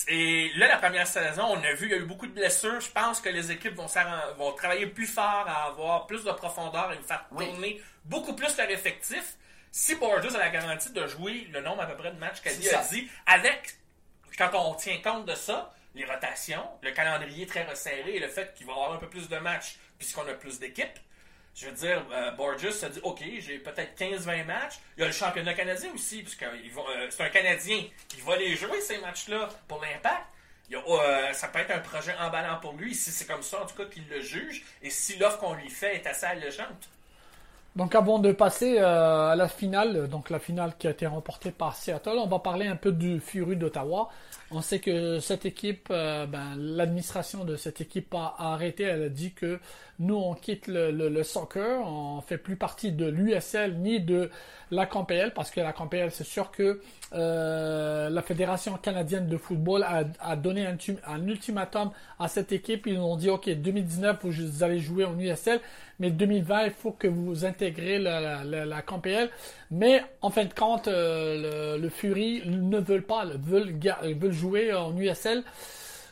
[0.09, 2.81] Et là, la première saison, on a vu, il y a eu beaucoup de blessures.
[2.81, 3.87] Je pense que les équipes vont,
[4.39, 7.47] vont travailler plus fort à avoir plus de profondeur et faire Oui.
[7.47, 9.35] tourner beaucoup plus leur effectif.
[9.71, 12.55] Si Borges a la garantie de jouer le nombre à peu près de matchs qu'elle
[12.75, 13.77] a dit, avec,
[14.37, 18.55] quand on tient compte de ça, les rotations, le calendrier très resserré et le fait
[18.55, 20.99] qu'il va y avoir un peu plus de matchs puisqu'on a plus d'équipes,
[21.55, 24.75] je veux dire, euh, Borges se dit, OK, j'ai peut-être 15-20 matchs.
[24.97, 28.57] Il y a le championnat canadien aussi, puisque euh, c'est un Canadien qui va les
[28.57, 30.27] jouer, ces matchs-là, pour l'impact.
[30.73, 33.77] Euh, ça peut être un projet emballant pour lui, si c'est comme ça, en tout
[33.77, 36.89] cas, qu'il le juge, et si l'offre qu'on lui fait est assez allégeante.
[37.77, 41.51] Donc avant de passer euh, à la finale, donc la finale qui a été remportée
[41.51, 44.11] par Seattle, on va parler un peu du Fury d'Ottawa.
[44.53, 48.85] On sait que cette équipe, euh, ben, l'administration de cette équipe a, a arrêté.
[48.85, 49.59] Elle a dit que
[49.99, 54.31] nous on quitte le, le- le soccer, on fait plus partie de l'USL ni de
[54.71, 56.81] la CAMPL parce que la CAMPL c'est sûr que
[57.13, 60.77] euh, la fédération canadienne de football a, a donné un,
[61.07, 62.87] un ultimatum à cette équipe.
[62.87, 65.61] Ils ont dit ok 2019 vous allez jouer en USL,
[66.01, 68.83] mais 2020 il faut que vous intégrez la, la, la.
[69.71, 73.75] Mais en fin de compte, euh, le, le Fury ne veulent pas, veulent,
[74.19, 75.43] veulent jouer en USL.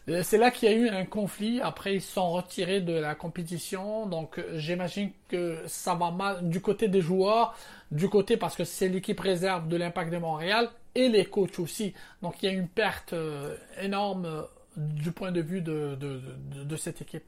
[0.08, 1.60] Euh, C'est là qu'il y a eu un conflit.
[1.60, 4.06] Après, ils sont retirés de la compétition.
[4.06, 7.56] Donc, euh, j'imagine que ça va mal du côté des joueurs,
[7.90, 11.94] du côté parce que c'est l'équipe réserve de l'Impact de Montréal et les coachs aussi.
[12.20, 17.24] Donc, il y a une perte euh, énorme du point de vue de, cette équipe.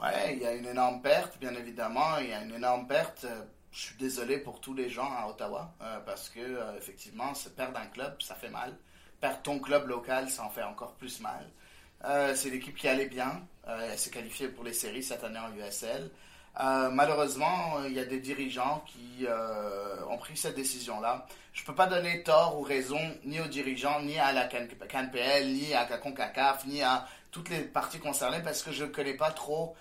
[0.00, 2.18] Ouais, il y a une énorme perte, bien évidemment.
[2.20, 3.26] Il y a une énorme perte.
[3.72, 5.74] Je suis désolé pour tous les gens à Ottawa,
[6.06, 8.76] parce que, effectivement, se perdre un club, ça fait mal.
[9.20, 11.50] Perdre ton club local, ça en fait encore plus mal.
[12.06, 13.40] Euh, c'est l'équipe qui allait bien.
[13.68, 16.10] Euh, elle s'est qualifiée pour les séries cette année en USL.
[16.60, 19.26] Euh, malheureusement, il y a des dirigeants qui
[20.08, 21.26] ont pris cette décision-là.
[21.52, 25.46] Je ne peux pas donner tort ou raison ni aux dirigeants, ni à la CanPL,
[25.46, 29.14] ni à la CONCACAF, ni à toutes les parties concernées parce que je ne connais
[29.14, 29.74] pas trop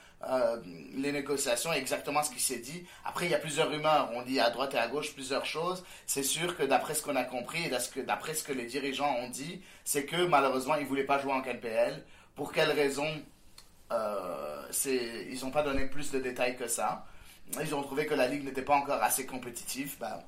[0.96, 2.86] les négociations exactement ce qui s'est dit.
[3.06, 4.10] Après, il y a plusieurs rumeurs.
[4.16, 5.84] On dit à droite et à gauche plusieurs choses.
[6.08, 9.30] C'est sûr que d'après ce qu'on a compris et d'après ce que les dirigeants ont
[9.30, 12.04] dit, c'est que malheureusement, ils ne voulaient pas jouer en CanPL.
[12.36, 13.10] Pour quelles raisons
[13.92, 17.06] euh, Ils n'ont pas donné plus de détails que ça.
[17.62, 19.96] Ils ont trouvé que la ligue n'était pas encore assez compétitive.
[20.00, 20.20] Ben,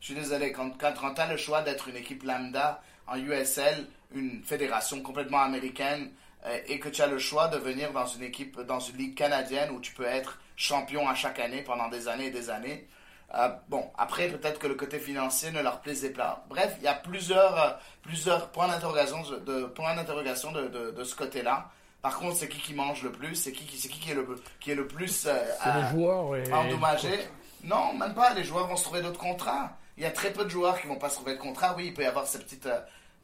[0.00, 3.86] je suis désolé, quand, quand, tu as le choix d'être une équipe lambda en USL,
[4.14, 6.10] une fédération complètement américaine,
[6.46, 9.14] euh, et que tu as le choix de venir dans une équipe, dans une ligue
[9.14, 12.86] canadienne où tu peux être champion à chaque année pendant des années et des années.
[13.34, 16.44] Euh, bon, après, peut-être que le côté financier ne leur plaisait pas.
[16.48, 17.70] Bref, il y a plusieurs, euh,
[18.02, 21.70] plusieurs points d'interrogation de, points d'interrogation de, de, de, ce côté-là.
[22.00, 24.26] Par contre, c'est qui qui mange le plus C'est qui, c'est qui qui est le,
[24.60, 27.28] qui est le plus les joueurs et endommagé
[27.64, 28.34] Non, même pas.
[28.34, 29.76] Les joueurs vont se trouver d'autres contrats.
[29.96, 31.74] Il y a très peu de joueurs qui vont pas se trouver de contrat.
[31.76, 32.68] Oui, il peut y avoir ces petites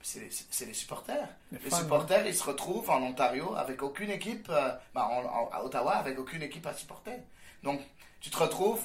[0.02, 1.28] c'est les supporters.
[1.52, 5.06] Les, supporters, ils se retrouvent en Ontario avec aucune équipe, euh, ben,
[5.52, 7.18] à Ottawa avec aucune équipe à supporter.
[7.62, 7.80] Donc,
[8.20, 8.82] tu te retrouves,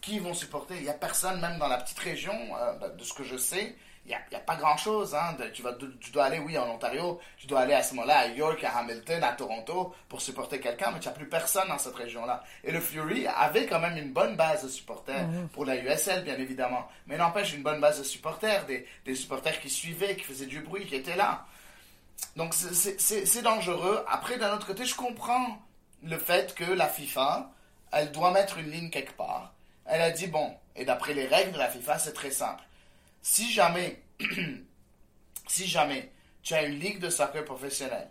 [0.00, 3.04] qui vont supporter Il n'y a personne, même dans la petite région, euh, ben, de
[3.04, 5.14] ce que je sais, il n'y a, pas grand-chose.
[5.14, 5.36] Hein.
[5.52, 8.26] Tu, vas, tu dois aller, oui, en Ontario, tu dois aller à ce moment-là à
[8.28, 11.94] York, à Hamilton, à Toronto pour supporter quelqu'un, mais tu n'as plus personne dans cette
[11.94, 12.42] région-là.
[12.64, 16.36] Et le Fury avait quand même une bonne base de supporters, pour la USL, bien
[16.36, 16.88] évidemment.
[17.06, 20.60] Mais n'empêche, une bonne base de supporters, des, des supporters qui suivaient, qui faisaient du
[20.60, 21.44] bruit, qui étaient là.
[22.36, 24.04] Donc c'est dangereux.
[24.08, 25.58] Après, d'un autre côté, je comprends
[26.02, 27.50] le fait que la FIFA,
[27.92, 29.52] elle doit mettre une ligne quelque part.
[29.88, 32.62] Elle a dit, bon, et d'après les règles de la FIFA, c'est très simple
[33.22, 34.02] si jamais,
[35.46, 36.10] si jamais
[36.42, 38.08] tu as une ligue de soccer professionnelle,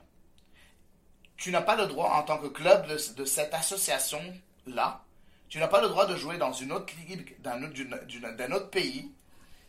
[1.38, 5.04] tu n'as pas le droit en tant que club de, cette association-là,
[5.50, 9.12] tu n'as pas le droit de jouer dans une autre ligue d'un autre, autre pays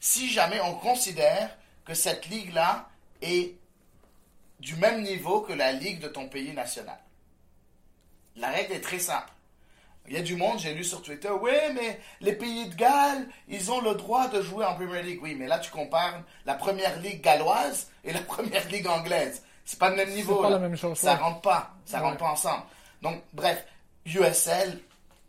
[0.01, 2.89] si jamais on considère que cette ligue-là
[3.23, 3.55] est
[4.61, 6.99] du même niveau que la ligue de ton pays national.
[8.37, 9.33] La règle est très simple.
[10.09, 13.29] Il y a du monde, j'ai lu sur Twitter, oui, mais les pays de Galles,
[13.47, 15.21] ils ont le droit de jouer en Premier League.
[15.23, 19.43] Oui, mais là, tu compares la première ligue galloise et la première ligue anglaise.
[19.65, 20.41] C'est pas le même niveau.
[20.41, 21.75] Pas la même chose, ça rentre pas.
[21.85, 22.63] Ça rentre pas ensemble.
[23.03, 23.67] Donc, bref,
[24.07, 24.81] USL,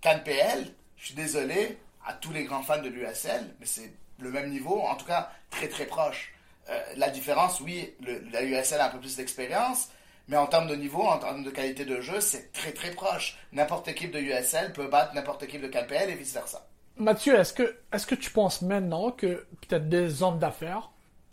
[0.01, 4.49] CanPL, je suis désolé à tous les grands fans de l'USL, mais c'est le même
[4.49, 6.33] niveau, en tout cas très très proche.
[6.69, 7.93] Euh, la différence, oui,
[8.31, 9.89] la USL a un peu plus d'expérience,
[10.29, 13.37] mais en termes de niveau, en termes de qualité de jeu, c'est très très proche.
[13.51, 16.67] N'importe équipe de USL peut battre n'importe équipe de KPL et vice versa.
[16.97, 20.91] Mathieu, est-ce que, est-ce que tu penses maintenant que peut-être des hommes d'affaires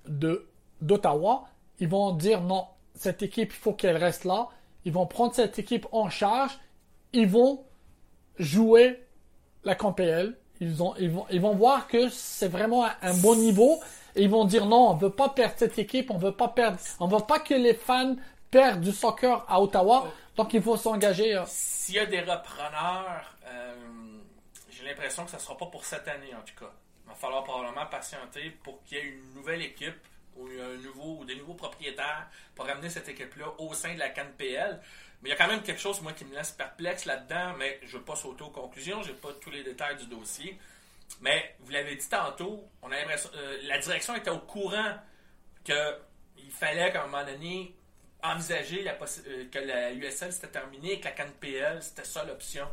[0.09, 1.44] d'Ottawa,
[1.78, 4.48] ils vont dire non, cette équipe, il faut qu'elle reste là.
[4.87, 6.59] Ils vont prendre cette équipe en charge.
[7.12, 7.64] Ils vont
[8.38, 9.04] jouer
[9.64, 10.38] la KPL.
[10.61, 13.78] Ils, ont, ils, vont, ils vont voir que c'est vraiment un, bon niveau.
[14.14, 16.78] Et ils vont dire non, on veut pas perdre cette équipe, on veut pas perdre,
[17.00, 18.16] on veut pas que les fans
[18.78, 20.12] du soccer à Ottawa.
[20.36, 21.34] Donc il faut s'engager.
[21.34, 21.44] Euh.
[21.46, 23.74] S'il y a des repreneurs, euh,
[24.70, 26.70] j'ai l'impression que ce ne sera pas pour cette année en tout cas.
[27.04, 31.20] Il va falloir probablement patienter pour qu'il y ait une nouvelle équipe ou un nouveau
[31.20, 34.80] ou des nouveaux propriétaires pour ramener cette équipe-là au sein de la CanPL.
[35.22, 37.80] Mais il y a quand même quelque chose moi qui me laisse perplexe là-dedans, mais
[37.82, 40.58] je ne veux pas sauter aux conclusions, j'ai pas tous les détails du dossier.
[41.20, 44.94] Mais vous l'avez dit tantôt, on a euh, la direction était au courant
[45.64, 47.74] qu'il fallait qu'à un moment donné
[48.32, 52.68] envisager la euh, que la USL s'était terminée et que la CanPL, c'était ça l'option.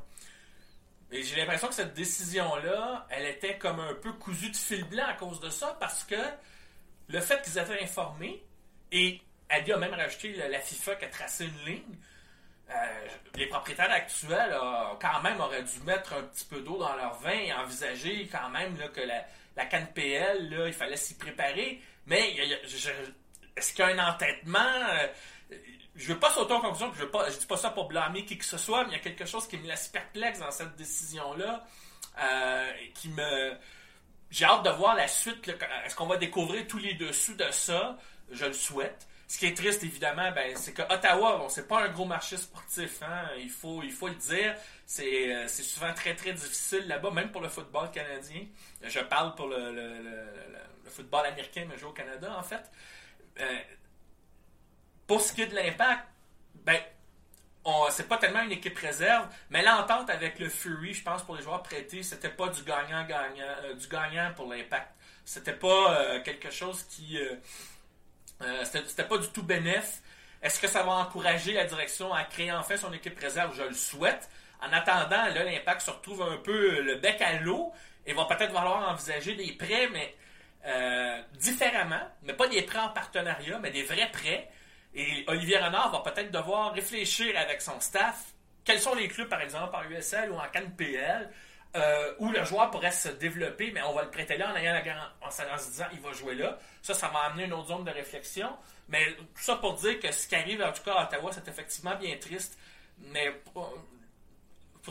[1.12, 5.06] Et j'ai l'impression que cette décision-là, elle était comme un peu cousue de fil blanc
[5.08, 6.16] à cause de ça, parce que
[7.08, 8.44] le fait qu'ils étaient informés,
[8.92, 11.98] et Ali a même rajouté la, FIFA qui a tracé une ligne,
[12.70, 12.74] euh,
[13.36, 14.58] les propriétaires actuels
[15.00, 18.50] quand même auraient dû mettre un petit peu d'eau dans leur vin et envisager quand
[18.50, 21.82] même que la, la CanPL, là, il fallait s'y préparer.
[22.08, 22.36] Mais
[23.56, 24.60] est-ce qu'il y a un entêtement?
[25.96, 28.46] Je veux pas sauter en conclusion, je ne dis pas ça pour blâmer qui que
[28.46, 31.66] ce soit, mais il y a quelque chose qui me laisse perplexe dans cette décision-là,
[32.20, 33.54] euh, qui me...
[34.32, 35.48] J'ai hâte de voir la suite.
[35.86, 37.98] Est-ce qu'on va découvrir tous les dessous de ça?
[38.32, 39.08] Je le souhaite.
[39.28, 42.38] Ce qui est triste, évidemment, ben, c'est que Ottawa, bon, c'est pas un gros marché
[42.38, 43.02] sportif.
[43.02, 43.30] Hein?
[43.40, 44.56] Il, faut, le dire.
[44.86, 48.46] C'est, euh, souvent très, très difficile là-bas, même pour le football canadien.
[48.84, 52.62] Je parle pour le, le, football américain, mais je joue au Canada, en fait.
[53.40, 53.58] Euh,
[55.08, 56.06] pour ce qui est de l'impact,
[56.56, 56.80] ben,
[57.90, 61.44] c'est pas tellement une équipe réserve, mais l'entente avec le Fury, je pense, pour les
[61.44, 64.90] joueurs prêtés, c'était pas du gagnant-gagnant, euh, du gagnant pour l'impact.
[65.26, 67.18] C'était pas euh, quelque chose qui.
[67.18, 70.02] Euh, c'était pas du tout bénéf.
[70.42, 73.56] Est-ce que ça va encourager la direction à créer enfin son équipe réserve?
[73.56, 74.30] Je le souhaite.
[74.62, 77.72] En attendant, là, l'impact se retrouve un peu le bec à l'eau
[78.06, 80.16] et va peut-être falloir envisager des prêts, mais
[80.66, 84.50] euh, différemment, mais pas des prêts en partenariat, mais des vrais prêts.
[84.96, 89.42] Et Olivier Renard va peut-être devoir réfléchir avec son staff quels sont les clubs, par
[89.42, 91.30] exemple, en USL ou en CanPL,
[91.76, 94.74] euh, où le joueur pourrait se développer, mais on va le prêter là en ayant
[94.74, 96.58] la en, se disant il va jouer là.
[96.82, 98.50] Ça, ça m'a amené une autre zone de réflexion.
[98.90, 101.48] Mais tout ça pour dire que ce qui arrive en tout cas à Ottawa, c'est
[101.48, 102.58] effectivement bien triste.
[103.12, 103.74] Mais pour,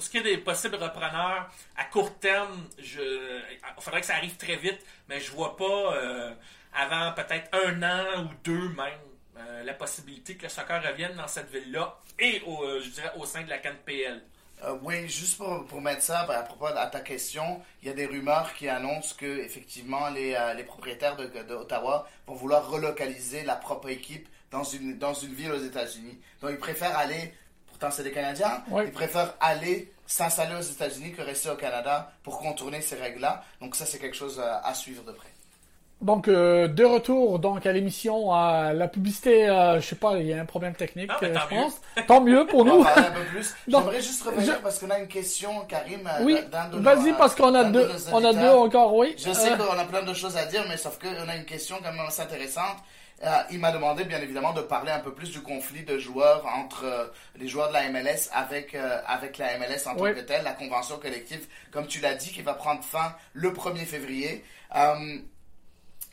[0.03, 4.57] ce qui est des possibles repreneurs, à court terme, il faudrait que ça arrive très
[4.57, 6.35] vite, mais je vois pas euh,
[6.75, 8.99] avant peut-être un an ou deux même
[9.39, 13.13] euh, la possibilité que le soccer revienne dans cette ville-là et au, euh, je dirais
[13.17, 14.23] au sein de la CanPL.
[14.65, 17.95] Euh, oui, juste pour, pour mettre ça à propos de ta question, il y a
[17.95, 22.69] des rumeurs qui annoncent que effectivement les, euh, les propriétaires de, de, Ottawa vont vouloir
[22.71, 26.21] relocaliser la propre équipe dans une, dans une ville aux États-Unis.
[26.41, 27.35] Donc ils préfèrent aller,
[27.67, 28.85] pourtant c'est des Canadiens, Oui.
[28.87, 33.45] ils préfèrent aller s'installer aux États-Unis que rester au Canada pour contourner ces règles-là.
[33.61, 35.29] Donc ça c'est quelque chose à, à suivre de près.
[36.03, 40.27] Donc, euh, de retour donc à l'émission, à la publicité, euh, je sais pas, il
[40.27, 41.63] y a un problème technique, Ah, mais euh, tant je mieux.
[41.63, 42.07] pense.
[42.09, 42.85] Tant mieux pour nous.
[43.69, 46.07] J'aimerais juste revenir je- parce qu'on a une question, Karim.
[46.07, 49.15] euh, Oui, d'un de nos- vas-y parce qu'on a deux, on a deux encore, oui.
[49.17, 51.45] Je sais Euh, qu'on a plein de choses à dire, mais sauf qu'on a une
[51.45, 52.79] question quand même assez intéressante.
[53.25, 56.45] Euh, il m'a demandé, bien évidemment, de parler un peu plus du conflit de joueurs
[56.59, 57.05] entre euh,
[57.39, 60.15] les joueurs de la MLS avec, euh, avec la MLS en tant Oui.
[60.15, 63.85] que telle, la convention collective, comme tu l'as dit, qui va prendre fin le 1er
[63.85, 64.43] février.
[64.75, 65.19] Euh,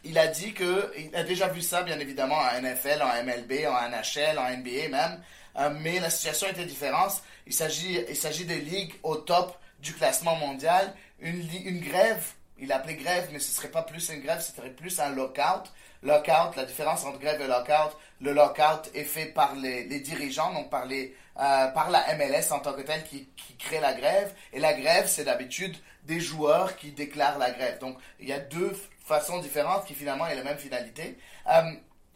[0.04, 3.68] il a dit que il a déjà vu ça, bien évidemment, en NFL, en MLB,
[3.68, 5.22] en NHL, en NBA même.
[5.58, 7.22] Euh, mais la situation était différente.
[7.48, 10.94] Il s'agit, il s'agit des ligues au top du classement mondial.
[11.20, 12.24] Une, une grève,
[12.58, 15.10] il a appelé grève, mais ce serait pas plus une grève, ce serait plus un
[15.10, 15.72] lockout.
[16.02, 20.54] Lockout, la différence entre grève et lockout, le lockout est fait par les, les dirigeants,
[20.54, 23.94] donc par, les, euh, par la MLS en tant que telle qui, qui crée la
[23.94, 24.34] grève.
[24.54, 27.80] Et la grève, c'est d'habitude des joueurs qui déclarent la grève.
[27.80, 28.74] Donc il y a deux
[29.10, 31.18] façons différentes qui finalement aient la même finalité.
[31.52, 31.64] Euh,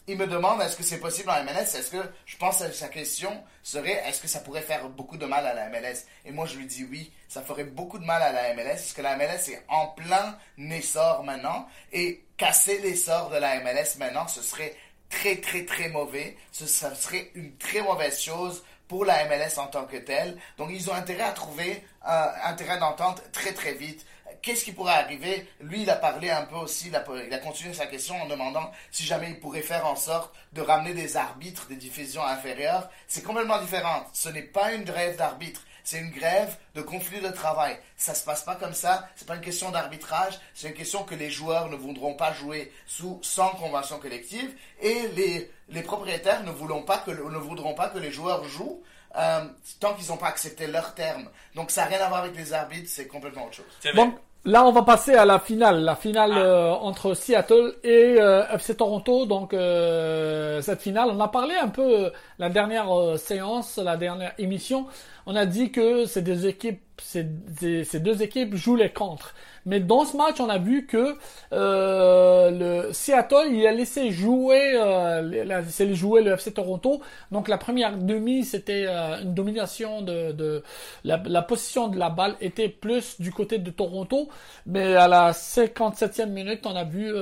[0.07, 2.89] il me demande est-ce que c'est possible en MLS Est-ce que je pense que sa
[2.89, 3.31] question
[3.63, 6.57] serait est-ce que ça pourrait faire beaucoup de mal à la MLS Et moi je
[6.57, 9.49] lui dis oui, ça ferait beaucoup de mal à la MLS parce que la MLS
[9.49, 14.75] est en plein essor maintenant et casser l'essor de la MLS maintenant ce serait
[15.09, 16.37] très très très mauvais.
[16.51, 20.37] Ce serait une très mauvaise chose pour la MLS en tant que telle.
[20.57, 24.05] Donc ils ont intérêt à trouver euh, un terrain d'entente très très vite.
[24.43, 25.47] Qu'est-ce qui pourrait arriver?
[25.61, 29.05] Lui, il a parlé un peu aussi, il a, continué sa question en demandant si
[29.05, 32.89] jamais il pourrait faire en sorte de ramener des arbitres des divisions inférieures.
[33.07, 34.05] C'est complètement différent.
[34.11, 35.61] Ce n'est pas une grève d'arbitre.
[35.85, 37.77] C'est une grève de conflit de travail.
[37.95, 39.07] Ça se passe pas comme ça.
[39.15, 40.37] C'est pas une question d'arbitrage.
[40.53, 45.07] C'est une question que les joueurs ne voudront pas jouer sous sans convention collective et
[45.15, 48.83] les, les propriétaires ne voudront pas que ne voudront pas que les joueurs jouent
[49.15, 49.45] euh,
[49.79, 51.29] tant qu'ils n'ont pas accepté leurs termes.
[51.55, 52.89] Donc ça n'a rien à voir avec les arbitres.
[52.89, 53.95] C'est complètement autre chose.
[53.95, 56.39] Donc là, on va passer à la finale, la finale Ah.
[56.39, 59.25] euh, entre Seattle et euh, FC Toronto.
[59.25, 64.85] Donc euh, cette finale, on a parlé un peu la dernière séance, la dernière émission.
[65.25, 67.25] On a dit que ces deux équipes, ces,
[67.59, 69.33] ces- ces deux équipes jouent les contre.
[69.65, 71.15] Mais dans ce match, on a vu que
[71.53, 77.01] euh, le Seattle, il a laissé jouer, euh, jouer le FC Toronto.
[77.31, 80.63] Donc la première demi, c'était euh, une domination de,
[81.03, 84.27] la, position de la balle était plus du côté de Toronto.
[84.65, 87.13] Mais à la 57e minute, on a vu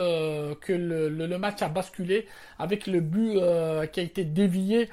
[0.61, 2.27] que le, match a basculé
[2.59, 3.39] avec le but
[3.91, 4.89] qui a été dévié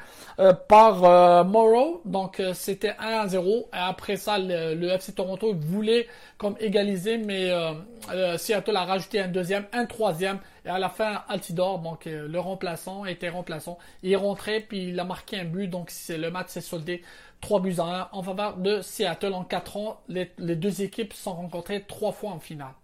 [0.69, 2.03] par Morrow.
[2.05, 3.69] Donc c'était 1 à 0.
[3.73, 6.07] Et après ça, le, le FC Toronto voulait
[6.37, 7.75] comme égaliser, mais euh,
[8.11, 10.41] euh, Seattle a rajouté un deuxième, un troisième.
[10.65, 13.79] Et à la fin, Altidore, donc euh, le remplaçant, était remplaçant.
[14.03, 15.69] Il est rentré, puis il a marqué un but.
[15.69, 17.03] Donc le match s'est soldé
[17.41, 19.35] 3 buts à 1 en faveur de Seattle.
[19.35, 22.75] En 4 ans, les, deux équipes se sont rencontrées trois fois en finale.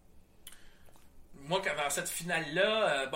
[1.47, 3.11] Moi, qu'avant cette finale-là,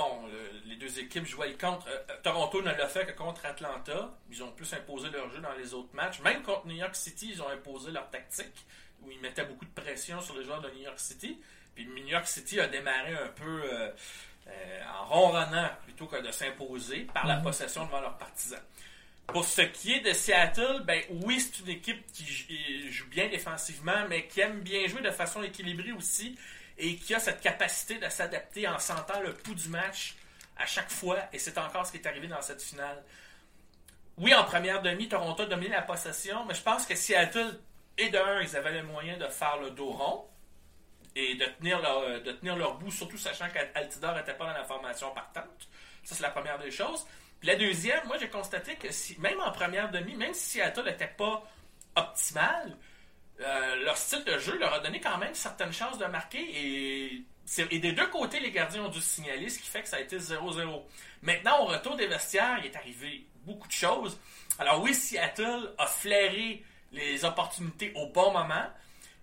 [0.67, 1.87] les deux équipes jouaient contre.
[2.23, 4.11] Toronto ne l'a fait que contre Atlanta.
[4.31, 6.21] Ils ont plus imposé leur jeu dans les autres matchs.
[6.21, 8.67] Même contre New York City, ils ont imposé leur tactique,
[9.03, 11.41] où ils mettaient beaucoup de pression sur les joueurs de New York City.
[11.75, 13.91] Puis New York City a démarré un peu euh,
[14.49, 18.61] euh, en ronronnant plutôt que de s'imposer par la possession devant leurs partisans.
[19.29, 23.29] Pour ce qui est de Seattle, ben oui, c'est une équipe qui joue- joue bien
[23.29, 26.39] défensivement, mais qui aime bien jouer de façon équilibrée aussi
[26.79, 30.15] et qui a cette capacité de s'adapter en sentant le pouls du match
[30.57, 31.19] à chaque fois.
[31.33, 33.05] Et c'est encore ce qui est arrivé dans cette finale.
[34.17, 37.61] Oui, en première demi, Toronto a dominé la possession, mais je pense que Seattle,
[37.99, 40.25] et de un, ils avaient le moyen de faire le dos rond
[41.15, 44.65] et de tenir leur, de tenir leur bout, surtout sachant qu'Altidor n'était pas dans la
[44.65, 45.69] formation partante.
[46.05, 47.05] Ça, c'est la première des choses.
[47.41, 48.89] Puis la deuxième, moi, j'ai constaté que
[49.21, 51.43] même en première demi, même si Seattle n'était pas
[51.97, 52.77] optimal,
[53.41, 57.25] euh, leur style de jeu leur a donné quand même certaines chances de marquer et,
[57.79, 60.19] des deux côtés, les gardiens ont dû signaler, ce qui fait que ça a été
[60.19, 60.83] 0-0.
[61.23, 64.21] Maintenant, au retour des vestiaires, il est arrivé beaucoup de choses.
[64.59, 66.63] Alors oui, Seattle a flairé
[66.93, 68.67] les opportunités au bon moment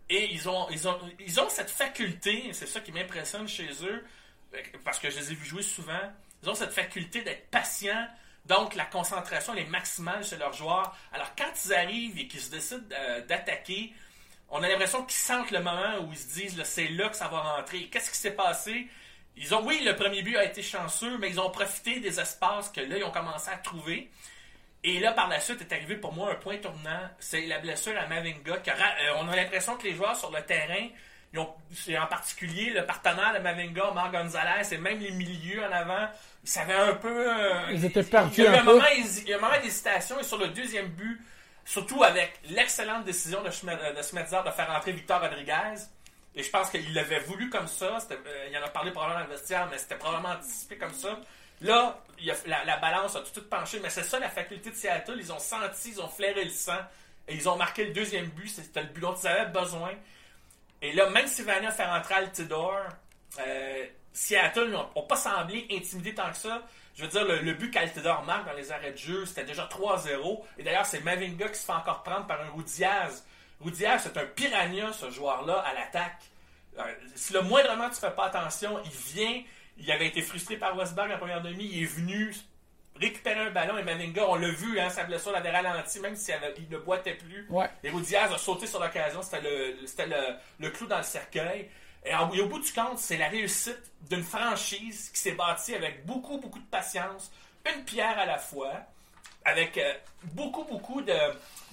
[0.10, 4.06] et ils ont, ils ont, ils ont cette faculté, c'est ça qui m'impressionne chez eux,
[4.84, 6.00] parce que je les ai vus jouer souvent,
[6.44, 8.08] ils ont cette faculté d'être patients,
[8.46, 10.96] donc la concentration est maximale chez leurs joueurs.
[11.12, 13.92] Alors quand ils arrivent et qu'ils se décident euh, d'attaquer,
[14.50, 17.28] on a l'impression qu'ils sentent le moment où ils se disent c'est là que ça
[17.28, 17.88] va rentrer.
[17.88, 18.88] Qu'est-ce qui s'est passé?
[19.38, 22.70] Ils ont, oui, le premier but a été chanceux, mais ils ont profité des espaces
[22.70, 24.10] que là, ils ont commencé à trouver.
[24.88, 27.10] Et là, par la suite, est arrivé pour moi un point tournant.
[27.20, 28.54] C'est la blessure à Mavinga.
[28.54, 30.88] Euh, on a l'impression que les joueurs sur le terrain,
[31.34, 31.50] ils ont,
[32.00, 36.08] en particulier le partenaire de Mavinga, Marc Gonzalez, et même les milieux en avant,
[36.44, 37.30] ils savaient un peu.
[37.30, 38.36] Euh, ils étaient perdus.
[38.38, 40.50] Il y a eu un, moment, il y a un moment d'hésitation, et sur le
[40.50, 41.20] deuxième but,
[41.66, 45.82] Surtout avec l'excellente décision de, de Schmetzer de faire entrer Victor Rodriguez.
[46.36, 47.98] Et je pense qu'il l'avait voulu comme ça.
[48.12, 51.20] Euh, il en a parlé probablement dans le vestiaire, mais c'était probablement anticipé comme ça.
[51.62, 52.00] Là,
[52.46, 55.18] la, balance a tout, tout penché, mais c'est ça la faculté de Seattle.
[55.18, 56.80] Ils ont senti, ils ont flairé le sang.
[57.28, 58.48] Et ils ont marqué le deuxième but.
[58.48, 59.92] C'était le but dont ils avaient besoin.
[60.82, 62.84] Et là, même si Vania fait rentrer Altidore,
[63.40, 66.62] euh, Seattle n'a pas semblé intimidé tant que ça.
[66.96, 70.42] Je veux dire, le, but qu'Altidor marque dans les arrêts de jeu, c'était déjà 3-0.
[70.58, 73.26] Et d'ailleurs, c'est Mavinga qui se fait encore prendre par un Roudiaz.
[73.60, 76.22] Roudiaz, c'est un piranha, ce joueur-là, à l'attaque.
[76.78, 76.84] Euh,
[77.16, 79.44] si le moindrement tu fais pas attention, il vient.
[79.78, 81.70] Il avait été frustré par Westberg en première demi.
[81.72, 82.34] Il est venu
[82.96, 86.36] récupérer un ballon et Mavinga, on l'a vu, hein, sa blessure l'avait ralenti, même s'il
[86.58, 87.46] il ne boitait plus.
[87.84, 89.22] Et Roudiaz a sauté sur l'occasion.
[89.22, 91.70] C'était le, le, le clou dans le cercueil.
[92.06, 96.38] Et, au bout du compte, c'est la réussite d'une franchise qui s'est bâtie avec beaucoup,
[96.38, 97.32] beaucoup de patience,
[97.66, 98.74] une pierre à la fois,
[99.44, 99.94] avec euh,
[100.34, 101.02] beaucoup, beaucoup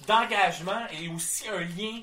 [0.07, 2.01] d'engagement et aussi un lien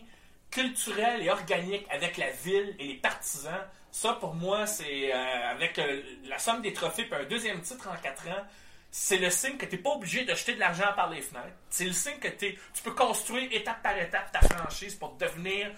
[0.50, 3.64] culturel et organique avec la ville et les partisans.
[3.92, 7.88] Ça, pour moi, c'est euh, avec euh, la somme des trophées et un deuxième titre
[7.88, 8.44] en quatre ans,
[8.90, 11.54] c'est le signe que tu n'es pas obligé de jeter de l'argent par les fenêtres.
[11.68, 15.70] C'est le signe que tu peux construire étape par étape ta franchise pour devenir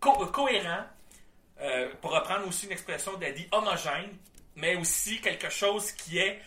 [0.00, 0.84] cohérent
[1.60, 4.16] euh, pour reprendre aussi une expression d'Adi, homogène,
[4.56, 6.40] mais aussi quelque chose qui est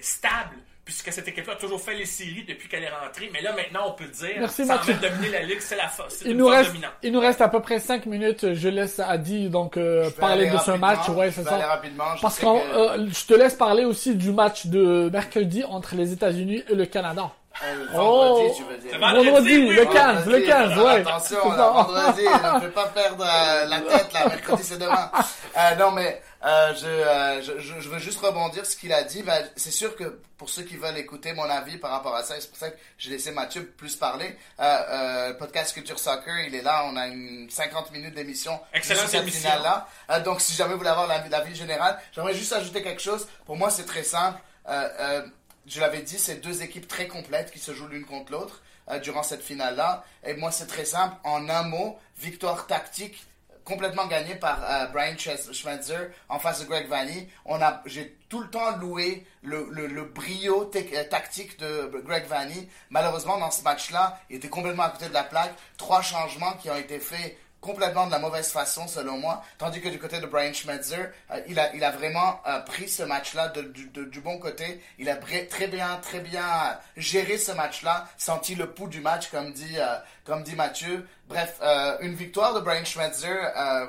[0.00, 3.30] stable, puisque cette équipe-là a toujours fait les séries depuis qu'elle est rentrée.
[3.32, 6.22] Mais là, maintenant, on peut dire, Merci, sans de dominer la Ligue, c'est la force.
[6.24, 6.72] Il, nous reste,
[7.02, 8.54] il nous reste à peu près 5 minutes.
[8.54, 9.78] Je laisse Adi donc
[10.18, 11.08] parler de ce match.
[11.08, 11.80] Ouais, c'est ça.
[12.20, 16.74] Parce que je te laisse parler aussi du match de mercredi entre les États-Unis et
[16.74, 17.30] le Canada.
[17.62, 18.98] Euh, vendredi, oh, tu veux dire.
[18.98, 21.00] Vendredi, le 15, le 15, ouais.
[21.00, 22.22] Attention, vendredi,
[22.54, 25.10] ne fais pas perdre euh, la tête, là, mercredi c'est demain.
[25.56, 29.22] Euh, non, mais euh, je, euh, je, je, veux juste rebondir ce qu'il a dit.
[29.22, 32.34] Ben, c'est sûr que pour ceux qui veulent écouter mon avis par rapport à ça,
[32.38, 34.36] c'est pour ça que j'ai laissé Mathieu plus parler.
[34.60, 36.84] Euh, podcast Culture Soccer, il est là.
[36.86, 38.60] On a une 50 minutes d'émission.
[38.74, 39.88] Excellente cette finale-là.
[40.20, 43.26] donc, si jamais vous voulez avoir l'avis la, générale, j'aimerais juste ajouter quelque chose.
[43.46, 44.38] Pour moi, c'est très simple.
[44.68, 45.22] Euh,
[45.66, 48.98] je l'avais dit, c'est deux équipes très complètes qui se jouent l'une contre l'autre euh,
[48.98, 50.04] durant cette finale-là.
[50.24, 51.16] Et moi, c'est très simple.
[51.24, 53.24] En un mot, victoire tactique
[53.64, 57.28] complètement gagnée par euh, Brian Schmetzer en face de Greg Vanny.
[57.46, 62.26] On a, j'ai tout le temps loué le, le, le brio euh, tactique de Greg
[62.26, 62.68] Vanny.
[62.90, 65.54] Malheureusement, dans ce match-là, il était complètement à côté de la plaque.
[65.78, 69.42] Trois changements qui ont été faits complètement de la mauvaise façon, selon moi.
[69.56, 72.88] Tandis que du côté de Brian Schmetzer, euh, il, a, il a vraiment euh, pris
[72.88, 74.82] ce match-là du bon côté.
[74.98, 79.52] Il a très bien, très bien géré ce match-là, senti le pouls du match, comme
[79.52, 81.08] dit, euh, comme dit Mathieu.
[81.26, 81.58] Bref,
[82.02, 83.34] une victoire de Brian Schmetzer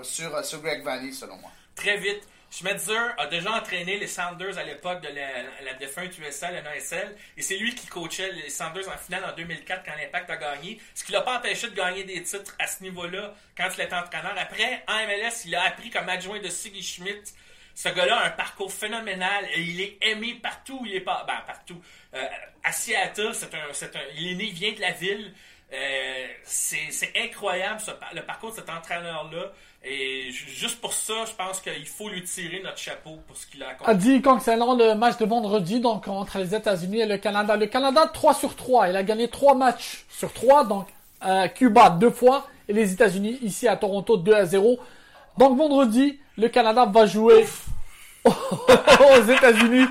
[0.03, 1.51] sur, sur Greg Vanny, selon moi.
[1.76, 2.23] Très vite.
[2.55, 7.41] Schmetzer a déjà entraîné les Sanders à l'époque de la, défunte USL, la NASL, et
[7.41, 11.03] c'est lui qui coachait les Sanders en finale en 2004 quand l'Impact a gagné, ce
[11.03, 14.35] qui l'a pas empêché de gagner des titres à ce niveau-là quand il était entraîneur.
[14.37, 17.33] Après, en MLS, il a appris comme adjoint de Siggy Schmidt.
[17.73, 21.25] Ce gars-là a un parcours phénoménal et il est aimé partout il est pas.
[21.27, 21.81] Ben, partout.
[22.13, 22.25] Euh,
[22.63, 25.33] à Seattle, c'est un, il est né, il vient de la ville.
[25.73, 27.81] Euh, c'est incroyable
[28.13, 29.51] le parcours de cet entraîneur-là.
[29.88, 33.61] Et juste pour ça, je pense qu'il faut lui tirer notre chapeau pour ce qu'il
[33.61, 33.91] a accompli.
[33.91, 37.55] A dit concernant le match de vendredi, donc entre les États-Unis et le Canada.
[37.55, 38.89] Le Canada 3 sur 3.
[38.89, 40.65] Il a gagné 3 matchs sur 3.
[40.65, 40.88] Donc
[41.23, 44.79] euh, Cuba deux fois et les États-Unis ici à Toronto 2 à 0.
[45.38, 47.45] Donc vendredi, le Canada va jouer
[48.25, 49.86] aux États-Unis.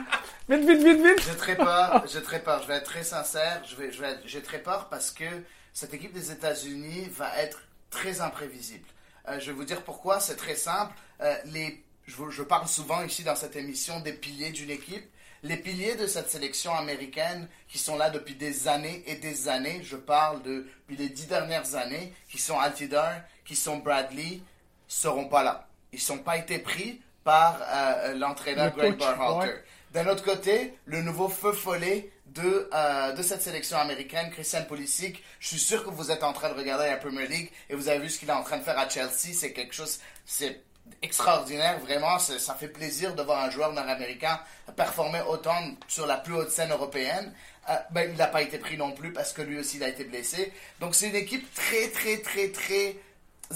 [0.48, 1.24] Vite, vite, vite, vite.
[1.24, 2.04] J'ai très peur.
[2.12, 2.60] J'ai très peur.
[2.62, 3.62] Je vais être très sincère.
[3.64, 5.24] Je vais, je vais, j'ai très peur parce que
[5.72, 8.88] cette équipe des États-Unis va être très imprévisible.
[9.28, 10.20] Euh, je vais vous dire pourquoi.
[10.20, 10.92] C'est très simple.
[11.20, 15.04] Euh, les, je, je, parle souvent ici dans cette émission des piliers d'une équipe.
[15.42, 19.82] les piliers de cette sélection américaine qui sont là depuis des années et des années,
[19.82, 23.12] je parle de, depuis les dix dernières années, qui sont Altidar,
[23.44, 24.40] qui sont Bradley,
[24.88, 25.68] seront pas là.
[25.92, 29.64] Ils sont pas été pris par euh, l'entraîneur Le Greg ouais.
[29.94, 35.22] D'un autre côté, le nouveau feu follet de, euh, de cette sélection américaine, Christian Pulisic.
[35.38, 37.88] Je suis sûr que vous êtes en train de regarder la Premier League et vous
[37.88, 39.32] avez vu ce qu'il est en train de faire à Chelsea.
[39.32, 40.62] C'est quelque chose, c'est
[41.00, 42.18] extraordinaire, vraiment.
[42.18, 44.40] Ça fait plaisir de voir un joueur nord-américain
[44.74, 45.54] performer autant
[45.86, 47.32] sur la plus haute scène européenne.
[47.70, 49.88] Euh, ben, il n'a pas été pris non plus parce que lui aussi il a
[49.88, 50.52] été blessé.
[50.80, 52.96] Donc c'est une équipe très, très, très, très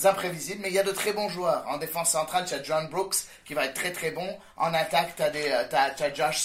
[0.07, 1.65] imprévisible, mais il y a de très bons joueurs.
[1.69, 4.39] En défense centrale, tu as John Brooks qui va être très très bon.
[4.57, 6.39] En attaque, tu as, Josh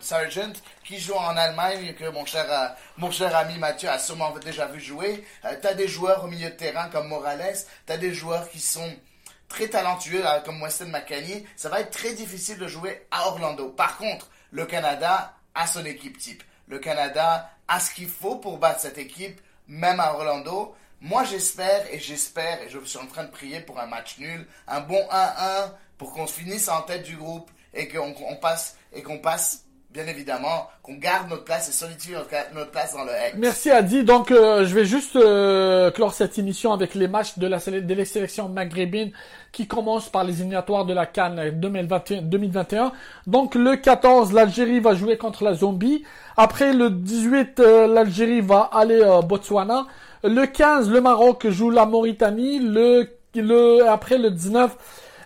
[0.00, 0.52] Sargent,
[0.84, 4.66] qui joue en Allemagne, que mon cher, euh, mon cher ami Mathieu a sûrement déjà
[4.66, 5.24] vu jouer.
[5.60, 7.56] tu as des joueurs au milieu de terrain comme Morales.
[7.86, 8.92] Tu as des joueurs qui sont
[9.48, 11.46] très talentueux euh, comme Weston McKennie.
[11.56, 13.68] Ça va être très difficile de jouer à Orlando.
[13.68, 16.42] Par contre, le Canada a son équipe type.
[16.68, 20.74] Le Canada a ce qu'il faut pour battre cette équipe, même à Orlando.
[21.02, 24.46] Moi, j'espère et j'espère, et je suis en train de prier pour un match nul,
[24.68, 29.02] un bon 1-1 pour qu'on finisse en tête du groupe et qu'on on passe, et
[29.02, 33.34] qu'on passe, bien évidemment, qu'on garde notre place et solidifie notre, place dans le X.
[33.36, 34.04] Merci Adi.
[34.04, 37.94] Donc euh, je vais juste euh, clore cette émission avec les matchs de la de
[37.94, 39.10] les sélections maghrébines
[39.50, 42.22] qui commencent par les éliminatoires de la Cannes 2021.
[42.22, 42.92] 2021.
[43.26, 46.04] Donc le 14, l'Algérie va jouer contre la Zombie.
[46.36, 49.86] Après le 18, euh, l'Algérie va aller euh, Botswana.
[50.24, 52.60] Le 15, le Maroc joue la Mauritanie.
[52.60, 54.76] Le, après le 19,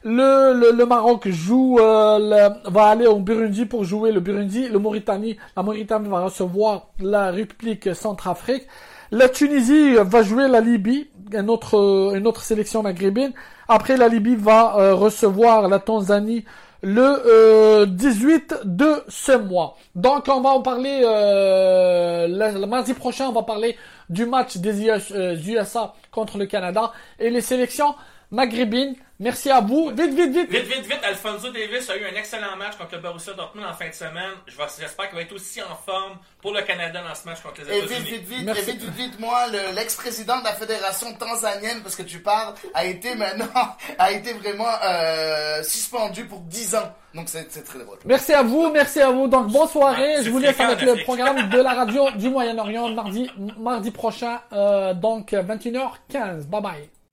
[0.04, 4.68] le, le, Maroc joue, euh, va aller au Burundi pour jouer le Burundi.
[4.68, 8.66] Le Mauritanie, la Mauritanie va recevoir la République Centrafrique.
[9.10, 13.32] La Tunisie va jouer la Libye, une autre, une autre sélection maghrébine.
[13.68, 16.46] Après, la Libye va euh, recevoir la Tanzanie
[16.86, 19.76] le euh, 18 de ce mois.
[19.96, 23.26] Donc, on va en parler euh, le, mardi prochain.
[23.26, 23.76] On va parler
[24.08, 27.96] du match des US, euh, USA contre le Canada et les sélections
[28.30, 28.94] maghrébines.
[29.18, 29.88] Merci à vous.
[29.96, 30.50] Vite, vite, vite.
[30.50, 33.72] Vite, vite, vite, Alfonso Davis a eu un excellent match contre le Borussia Dortmund en
[33.72, 34.32] fin de semaine.
[34.46, 37.78] J'espère qu'il va être aussi en forme pour le Canada dans ce match contre les
[37.78, 38.10] Et vite, États-Unis.
[38.10, 38.60] vite, vite, Merci.
[38.60, 42.52] et vite, vite, vite, moi, le- l'ex-président de la fédération tanzanienne, parce que tu parles,
[42.74, 43.46] a été maintenant,
[43.98, 46.92] a été vraiment euh, suspendu pour 10 ans.
[47.14, 47.96] Donc c'est très drôle.
[48.04, 49.28] Merci à vous, merci à vous.
[49.28, 50.22] Donc, bonne soirée.
[50.22, 54.92] Je vous laisse avec le programme de la radio du Moyen-Orient mardi, mardi prochain, euh,
[54.92, 56.44] donc 21h15.
[56.48, 56.90] Bye bye.